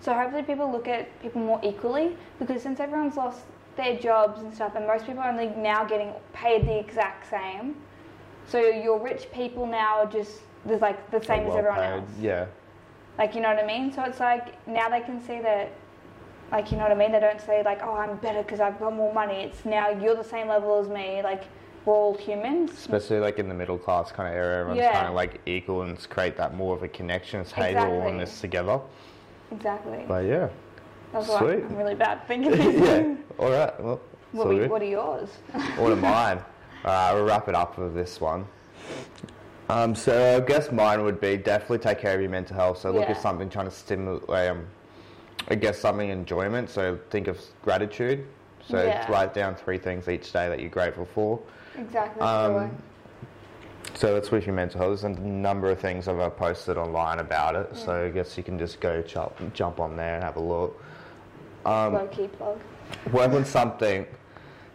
So 0.00 0.14
hopefully 0.14 0.42
people 0.42 0.70
look 0.70 0.88
at 0.88 1.08
people 1.20 1.42
more 1.42 1.60
equally 1.62 2.16
because 2.38 2.62
since 2.62 2.80
everyone's 2.80 3.16
lost 3.16 3.40
their 3.76 3.98
jobs 3.98 4.40
and 4.40 4.54
stuff, 4.54 4.76
and 4.76 4.86
most 4.86 5.06
people 5.06 5.22
are 5.22 5.30
only 5.30 5.48
now 5.48 5.84
getting 5.84 6.12
paid 6.32 6.66
the 6.66 6.78
exact 6.78 7.28
same. 7.28 7.76
So 8.46 8.58
your 8.58 8.98
rich 8.98 9.30
people 9.32 9.66
now 9.66 10.00
are 10.00 10.06
just 10.06 10.40
there's 10.64 10.80
like 10.80 11.10
the 11.10 11.22
same 11.22 11.46
as 11.46 11.54
everyone 11.54 11.80
paid, 11.80 11.92
else. 11.92 12.10
Yeah. 12.18 12.46
Like 13.18 13.34
you 13.34 13.42
know 13.42 13.48
what 13.54 13.62
I 13.62 13.66
mean? 13.66 13.92
So 13.92 14.02
it's 14.04 14.20
like 14.20 14.66
now 14.66 14.88
they 14.88 15.00
can 15.00 15.20
see 15.20 15.40
that, 15.40 15.70
like 16.54 16.70
you 16.70 16.76
know 16.78 16.84
what 16.84 16.92
I 16.92 16.94
mean. 16.94 17.10
They 17.12 17.20
don't 17.20 17.40
say 17.40 17.62
like, 17.64 17.80
oh, 17.82 17.94
I'm 17.96 18.16
better 18.18 18.42
because 18.42 18.60
I've 18.60 18.78
got 18.78 18.94
more 18.94 19.12
money. 19.12 19.34
It's 19.42 19.64
now 19.64 19.90
you're 19.90 20.14
the 20.14 20.22
same 20.24 20.48
level 20.48 20.78
as 20.80 20.88
me. 20.88 21.20
Like 21.22 21.44
we're 21.84 21.94
all 21.94 22.16
humans. 22.16 22.70
Especially 22.72 23.18
like 23.18 23.38
in 23.40 23.48
the 23.48 23.54
middle 23.54 23.76
class 23.76 24.12
kind 24.12 24.28
of 24.28 24.34
area, 24.34 24.60
everyone's 24.60 24.78
Yeah. 24.78 24.92
kind 24.92 25.08
of 25.08 25.14
like 25.14 25.40
equal 25.46 25.82
and 25.82 25.90
it's 25.90 26.06
create 26.06 26.36
that 26.36 26.54
more 26.54 26.74
of 26.76 26.82
a 26.84 26.88
connection. 26.88 27.40
It's 27.40 27.50
hey, 27.52 27.74
we're 27.74 28.02
all 28.02 28.08
in 28.08 28.18
this 28.18 28.40
together. 28.40 28.80
Exactly. 29.50 30.04
But 30.06 30.24
yeah. 30.24 30.48
That's 31.12 31.28
why 31.28 31.38
sweet. 31.40 31.64
I'm 31.64 31.76
really 31.76 31.94
bad 31.96 32.24
thinking. 32.28 32.52
yeah. 32.52 33.14
All 33.38 33.50
right. 33.50 33.80
Well, 33.82 34.00
What, 34.32 34.46
are, 34.46 34.68
what 34.68 34.82
are 34.82 34.86
yours? 34.86 35.28
What 35.76 35.92
are 35.92 35.96
mine? 35.96 36.40
Right, 36.84 37.14
we'll 37.14 37.24
wrap 37.24 37.48
it 37.48 37.54
up 37.54 37.78
with 37.78 37.94
this 37.94 38.20
one. 38.20 38.46
Um, 39.70 39.94
so 39.94 40.36
I 40.36 40.40
guess 40.40 40.70
mine 40.70 41.02
would 41.04 41.20
be 41.20 41.36
definitely 41.38 41.78
take 41.78 41.98
care 41.98 42.14
of 42.14 42.20
your 42.20 42.30
mental 42.30 42.54
health. 42.56 42.78
So 42.78 42.90
look 42.90 43.08
at 43.08 43.20
something 43.20 43.48
trying 43.48 43.64
to 43.64 43.70
stimulate, 43.70 44.28
um, 44.50 44.66
I 45.48 45.54
guess 45.54 45.78
something 45.78 46.08
enjoyment. 46.08 46.70
So 46.70 46.98
think 47.10 47.28
of 47.28 47.38
gratitude. 47.62 48.26
So 48.66 48.82
Yeah. 48.82 49.10
write 49.10 49.34
down 49.34 49.54
three 49.54 49.78
things 49.78 50.08
each 50.08 50.32
day 50.32 50.48
that 50.48 50.60
you're 50.60 50.70
grateful 50.70 51.04
for. 51.04 51.38
exactly. 51.78 52.22
Um, 52.22 52.70
So 53.94 54.12
that's 54.14 54.30
with 54.32 54.46
your 54.46 54.54
mental 54.56 54.80
health. 54.80 55.02
There's 55.02 55.16
a 55.16 55.20
number 55.20 55.70
of 55.70 55.78
things 55.78 56.08
I've 56.08 56.36
posted 56.36 56.76
online 56.78 57.20
about 57.20 57.54
it. 57.54 57.76
So 57.76 58.06
I 58.06 58.08
guess 58.10 58.36
you 58.36 58.42
can 58.42 58.58
just 58.58 58.80
go 58.80 59.02
jump, 59.02 59.32
jump 59.54 59.78
on 59.78 59.96
there 59.96 60.14
and 60.16 60.24
have 60.24 60.36
a 60.36 60.40
look. 60.40 60.82
Um, 61.64 61.94
Low 61.94 62.06
key 62.08 62.26
plug. 62.28 62.58
work 63.12 63.32
on 63.32 63.44
something. 63.44 64.06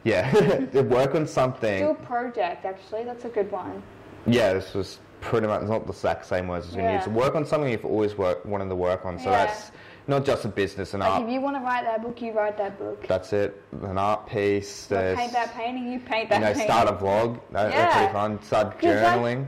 Yeah, 0.03 0.31
work 0.81 1.15
on 1.15 1.27
something. 1.27 1.79
Do 1.83 1.89
a 1.89 1.95
project 1.95 2.63
actually. 2.65 3.03
That's 3.03 3.25
a 3.25 3.29
good 3.29 3.51
one. 3.51 3.81
Yeah, 4.25 4.53
this 4.53 4.73
was 4.73 4.99
pretty 5.21 5.47
much 5.47 5.63
not 5.63 5.85
the 5.85 5.91
exact 5.91 6.25
same 6.25 6.47
words 6.47 6.67
as 6.69 6.75
we 6.77 6.83
Yeah. 6.83 6.97
use. 6.99 7.07
Work 7.07 7.35
on 7.35 7.45
something 7.45 7.69
you've 7.69 7.83
always 7.85 8.17
worked, 8.17 8.45
wanted 8.45 8.69
to 8.69 8.75
work 8.75 9.05
on. 9.05 9.17
So 9.19 9.31
Yeah. 9.31 9.47
that's 9.47 9.71
not 10.09 10.25
just 10.25 10.43
a 10.43 10.47
business 10.49 10.93
and 10.93 11.01
Like 11.01 11.11
art. 11.13 11.23
if 11.23 11.29
you 11.29 11.39
want 11.39 11.55
to 11.55 11.61
write 11.61 11.83
that 11.85 12.01
book, 12.01 12.21
you 12.21 12.31
write 12.33 12.57
that 12.57 12.77
book. 12.79 13.07
That's 13.07 13.31
it. 13.31 13.61
An 13.83 13.97
art 13.97 14.27
piece. 14.27 14.87
There's, 14.87 15.17
paint 15.17 15.31
that 15.33 15.53
painting, 15.53 15.91
you 15.93 15.99
paint 15.99 16.29
that 16.29 16.35
you 16.39 16.41
know, 16.41 16.47
painting. 16.53 16.65
start 16.67 16.89
a 16.89 16.93
vlog. 16.93 17.35
That, 17.51 17.71
That's 17.71 17.75
Yeah. 17.75 17.97
pretty 17.97 18.13
fun. 18.13 18.41
Start 18.43 18.79
'Cause, 18.79 18.89
journaling. 18.95 19.45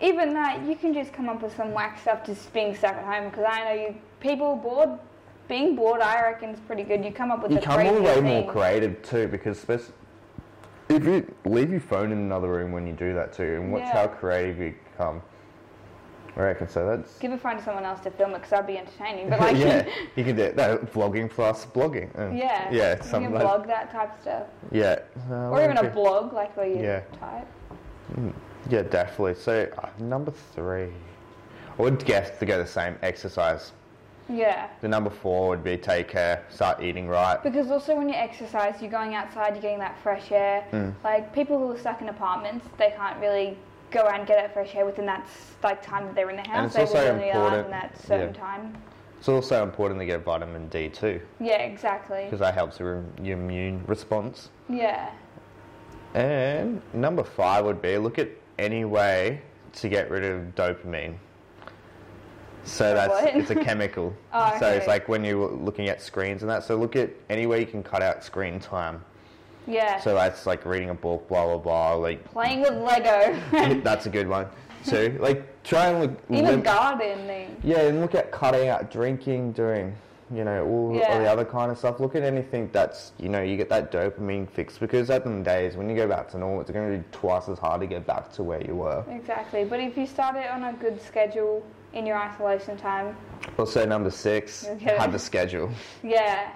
Even 0.00 0.32
that, 0.32 0.62
you 0.62 0.76
can 0.76 0.94
just 0.94 1.12
come 1.12 1.28
up 1.28 1.42
with 1.42 1.54
some 1.56 1.74
whack 1.74 1.98
stuff 1.98 2.24
just 2.24 2.50
being 2.54 2.74
stuck 2.74 2.94
at 2.94 3.04
home. 3.04 3.28
Because 3.30 3.44
I 3.46 3.64
know 3.64 3.72
you 3.82 3.94
people 4.20 4.56
bored. 4.56 4.90
Being 5.48 5.74
bored, 5.74 6.00
I 6.00 6.22
reckon, 6.22 6.50
is 6.50 6.60
pretty 6.60 6.84
good. 6.84 7.04
You 7.04 7.10
come 7.10 7.32
up 7.32 7.42
with 7.42 7.50
you 7.50 7.58
the 7.58 7.66
come 7.66 7.74
craziest 7.74 7.98
all 7.98 8.04
way 8.04 8.14
things. 8.14 8.44
more 8.44 8.52
creative 8.52 9.02
too 9.02 9.26
because 9.26 9.58
spec- 9.58 9.80
if 10.88 11.04
you 11.04 11.26
leave 11.44 11.70
your 11.72 11.80
phone 11.80 12.12
in 12.12 12.18
another 12.18 12.48
room 12.48 12.70
when 12.70 12.86
you 12.86 12.92
do 12.92 13.12
that 13.14 13.32
too, 13.32 13.56
and 13.60 13.72
watch 13.72 13.82
Yeah. 13.82 13.92
how 13.92 14.06
creative 14.06 14.58
you 14.60 14.74
I 16.40 16.44
reckon 16.44 16.68
so. 16.68 16.86
That's 16.86 17.18
Give 17.18 17.32
a 17.32 17.36
phone 17.36 17.58
to 17.58 17.62
someone 17.62 17.84
else 17.84 18.00
to 18.00 18.10
film 18.10 18.30
it 18.30 18.34
because 18.36 18.50
that'd 18.50 18.66
be 18.66 18.78
entertaining. 18.78 19.28
But 19.28 19.40
like, 19.40 19.56
yeah, 19.58 19.86
you 20.16 20.24
can 20.24 20.36
do 20.36 20.42
it. 20.44 20.56
No, 20.56 20.78
vlogging 20.78 21.28
plus 21.28 21.66
blogging. 21.66 22.08
Uh, 22.18 22.34
yeah, 22.34 22.70
yeah, 22.72 22.96
you 22.96 23.02
something 23.02 23.30
can 23.30 23.34
like 23.34 23.42
blog 23.42 23.66
that 23.66 23.90
type 23.92 24.14
of 24.14 24.20
stuff, 24.22 24.42
yeah, 24.72 25.00
Uh, 25.30 25.50
or 25.50 25.62
even 25.62 25.76
a 25.76 25.90
blog 25.90 26.32
like 26.32 26.56
where 26.56 26.66
you 26.66 26.82
Yeah. 26.82 27.00
type. 27.18 27.46
Yeah, 28.70 28.82
definitely. 28.82 29.34
So 29.34 29.70
uh, 29.78 29.88
number 29.98 30.30
three, 30.30 30.88
I 31.78 31.82
would 31.82 32.02
guess 32.06 32.38
to 32.38 32.46
go 32.46 32.56
the 32.56 32.66
same. 32.66 32.96
Exercise. 33.02 33.72
Yeah. 34.28 34.68
The 34.80 34.88
number 34.88 35.10
four 35.10 35.48
would 35.48 35.64
be 35.64 35.76
take 35.76 36.08
care, 36.08 36.44
start 36.48 36.82
eating 36.82 37.06
right. 37.08 37.42
Because 37.42 37.70
also 37.70 37.96
when 37.96 38.08
you 38.08 38.14
exercise, 38.14 38.80
you're 38.80 38.90
going 38.90 39.14
outside, 39.14 39.54
you're 39.54 39.62
getting 39.62 39.80
that 39.80 39.98
fresh 40.02 40.30
air. 40.32 40.64
Mm. 40.72 40.94
Like 41.04 41.34
people 41.34 41.58
who 41.58 41.72
are 41.72 41.78
stuck 41.78 42.00
in 42.00 42.08
apartments, 42.08 42.64
they 42.78 42.94
can't 42.96 43.20
really 43.20 43.58
go 43.90 44.00
out 44.06 44.18
and 44.18 44.26
get 44.26 44.36
that 44.36 44.52
fresh 44.52 44.74
air 44.74 44.86
within 44.86 45.06
that 45.06 45.26
like 45.62 45.82
time 45.82 46.06
that 46.06 46.14
they're 46.14 46.30
in 46.30 46.36
the 46.36 46.42
house. 46.48 46.56
And 46.56 46.66
it's 46.66 46.92
they 46.92 46.98
also 46.98 47.02
will 47.04 47.12
only 47.12 47.30
allow 47.30 47.44
important- 47.46 47.64
in 47.66 47.70
that 47.72 48.02
certain 48.02 48.34
yeah. 48.34 48.40
time. 48.40 48.76
It's 49.18 49.28
also 49.28 49.62
important 49.62 50.00
to 50.00 50.06
get 50.06 50.24
vitamin 50.24 50.68
D 50.68 50.88
too, 50.88 51.20
Yeah, 51.40 51.58
exactly. 51.58 52.24
because 52.24 52.40
that 52.40 52.54
helps 52.54 52.80
your, 52.80 53.04
your 53.22 53.36
immune 53.36 53.84
response. 53.86 54.48
Yeah. 54.66 55.10
And 56.14 56.80
number 56.94 57.22
five 57.22 57.66
would 57.66 57.82
be 57.82 57.98
look 57.98 58.18
at 58.18 58.30
any 58.58 58.86
way 58.86 59.42
to 59.74 59.88
get 59.90 60.10
rid 60.10 60.24
of 60.24 60.54
dopamine. 60.54 61.16
So 62.64 62.94
that's 62.94 63.10
what? 63.10 63.36
it's 63.36 63.50
a 63.50 63.54
chemical. 63.64 64.14
Oh, 64.32 64.56
So 64.58 64.68
it's 64.70 64.86
like 64.86 65.06
when 65.06 65.22
you're 65.22 65.50
looking 65.50 65.88
at 65.90 66.00
screens 66.00 66.42
and 66.42 66.50
that. 66.50 66.64
So 66.64 66.76
look 66.76 66.96
at 66.96 67.10
any 67.28 67.46
way 67.46 67.60
you 67.60 67.66
can 67.66 67.82
cut 67.82 68.00
out 68.02 68.24
screen 68.24 68.58
time. 68.58 69.04
Yeah. 69.66 70.00
So 70.00 70.14
that's 70.14 70.46
like 70.46 70.64
reading 70.64 70.90
a 70.90 70.94
book, 70.94 71.28
blah 71.28 71.44
blah 71.46 71.58
blah. 71.58 71.94
Like 71.94 72.24
Playing 72.32 72.60
with 72.62 72.74
Lego. 72.74 73.38
Mm, 73.50 73.82
that's 73.88 74.06
a 74.06 74.10
good 74.10 74.28
one 74.28 74.46
So 74.82 75.14
Like 75.20 75.62
try 75.62 75.88
and 75.88 76.00
look. 76.00 76.18
Even 76.30 76.44
lim- 76.46 76.62
gardening. 76.62 77.56
yeah, 77.62 77.80
and 77.82 78.00
look 78.00 78.14
at 78.14 78.30
cutting 78.32 78.68
out 78.68 78.90
drinking, 78.90 79.52
doing 79.52 79.94
you 80.32 80.44
know 80.44 80.64
all, 80.64 80.92
all 81.02 81.18
the 81.18 81.26
other 81.30 81.44
kind 81.44 81.72
of 81.72 81.78
stuff. 81.78 81.98
Look 82.00 82.14
at 82.14 82.22
anything 82.22 82.70
that's 82.72 83.12
you 83.18 83.28
know 83.28 83.42
you 83.42 83.56
get 83.56 83.68
that 83.70 83.90
dopamine 83.92 84.48
fix 84.48 84.78
because 84.78 85.10
at 85.10 85.24
them 85.24 85.42
days 85.42 85.76
when 85.76 85.90
you 85.90 85.96
go 85.96 86.06
back 86.08 86.28
to 86.30 86.38
normal, 86.38 86.60
it's 86.60 86.70
going 86.70 86.90
to 86.92 86.98
be 86.98 87.04
twice 87.12 87.48
as 87.48 87.58
hard 87.58 87.80
to 87.80 87.86
get 87.88 88.06
back 88.06 88.32
to 88.34 88.42
where 88.44 88.62
you 88.64 88.76
were. 88.76 89.04
Exactly. 89.10 89.64
But 89.64 89.80
if 89.80 89.96
you 89.98 90.06
start 90.06 90.36
it 90.36 90.48
on 90.50 90.62
a 90.64 90.72
good 90.74 91.00
schedule 91.02 91.64
in 91.92 92.06
your 92.06 92.16
isolation 92.16 92.76
time, 92.76 93.16
Also, 93.58 93.84
number 93.84 94.10
six, 94.10 94.64
have 94.86 95.12
a 95.14 95.18
schedule. 95.18 95.68
yeah. 96.04 96.52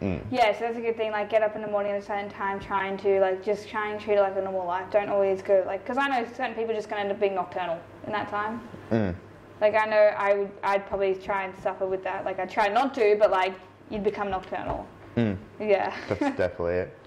Mm. 0.00 0.22
Yeah, 0.30 0.52
so 0.52 0.60
that's 0.60 0.76
a 0.76 0.80
good 0.80 0.96
thing. 0.96 1.10
Like, 1.10 1.30
get 1.30 1.42
up 1.42 1.56
in 1.56 1.62
the 1.62 1.68
morning 1.68 1.92
at 1.92 2.02
a 2.02 2.04
certain 2.04 2.28
time, 2.28 2.60
trying 2.60 2.98
to 2.98 3.20
like 3.20 3.42
just 3.42 3.68
try 3.68 3.90
and 3.90 4.00
treat 4.00 4.16
it 4.16 4.20
like 4.20 4.36
a 4.36 4.42
normal 4.42 4.66
life. 4.66 4.90
Don't 4.90 5.08
always 5.08 5.40
go 5.42 5.62
like 5.66 5.82
because 5.84 5.96
I 5.96 6.08
know 6.08 6.26
certain 6.36 6.54
people 6.54 6.72
are 6.72 6.74
just 6.74 6.90
gonna 6.90 7.02
end 7.02 7.12
up 7.12 7.20
being 7.20 7.34
nocturnal 7.34 7.80
in 8.06 8.12
that 8.12 8.28
time. 8.28 8.60
Mm. 8.90 9.14
Like 9.60 9.74
I 9.74 9.86
know 9.86 9.96
I 9.96 10.34
would, 10.34 10.50
I'd 10.62 10.86
probably 10.86 11.14
try 11.14 11.44
and 11.44 11.58
suffer 11.62 11.86
with 11.86 12.04
that. 12.04 12.24
Like 12.24 12.38
I 12.38 12.46
try 12.46 12.68
not 12.68 12.94
to, 12.94 13.16
but 13.18 13.30
like 13.30 13.54
you'd 13.90 14.04
become 14.04 14.30
nocturnal. 14.30 14.86
Mm. 15.16 15.38
Yeah. 15.58 15.96
That's 16.08 16.20
definitely 16.36 16.74
it. 16.74 16.98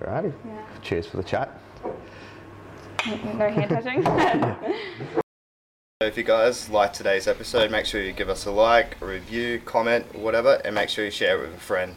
Alrighty. 0.00 0.32
Yeah. 0.46 0.66
Cheers 0.82 1.06
for 1.06 1.18
the 1.18 1.24
chat. 1.24 1.50
no 3.06 3.50
hand 3.50 3.70
touching. 3.70 4.02
So 6.02 6.08
if 6.08 6.18
you 6.18 6.24
guys 6.24 6.68
like 6.68 6.92
today's 6.92 7.28
episode, 7.28 7.70
make 7.70 7.86
sure 7.86 8.02
you 8.02 8.12
give 8.12 8.28
us 8.28 8.46
a 8.46 8.50
like, 8.50 9.00
a 9.00 9.06
review, 9.06 9.62
comment, 9.64 10.12
whatever, 10.14 10.60
and 10.64 10.74
make 10.74 10.88
sure 10.88 11.04
you 11.04 11.10
share 11.10 11.38
it 11.38 11.40
with 11.42 11.56
a 11.56 11.60
friend. 11.60 11.96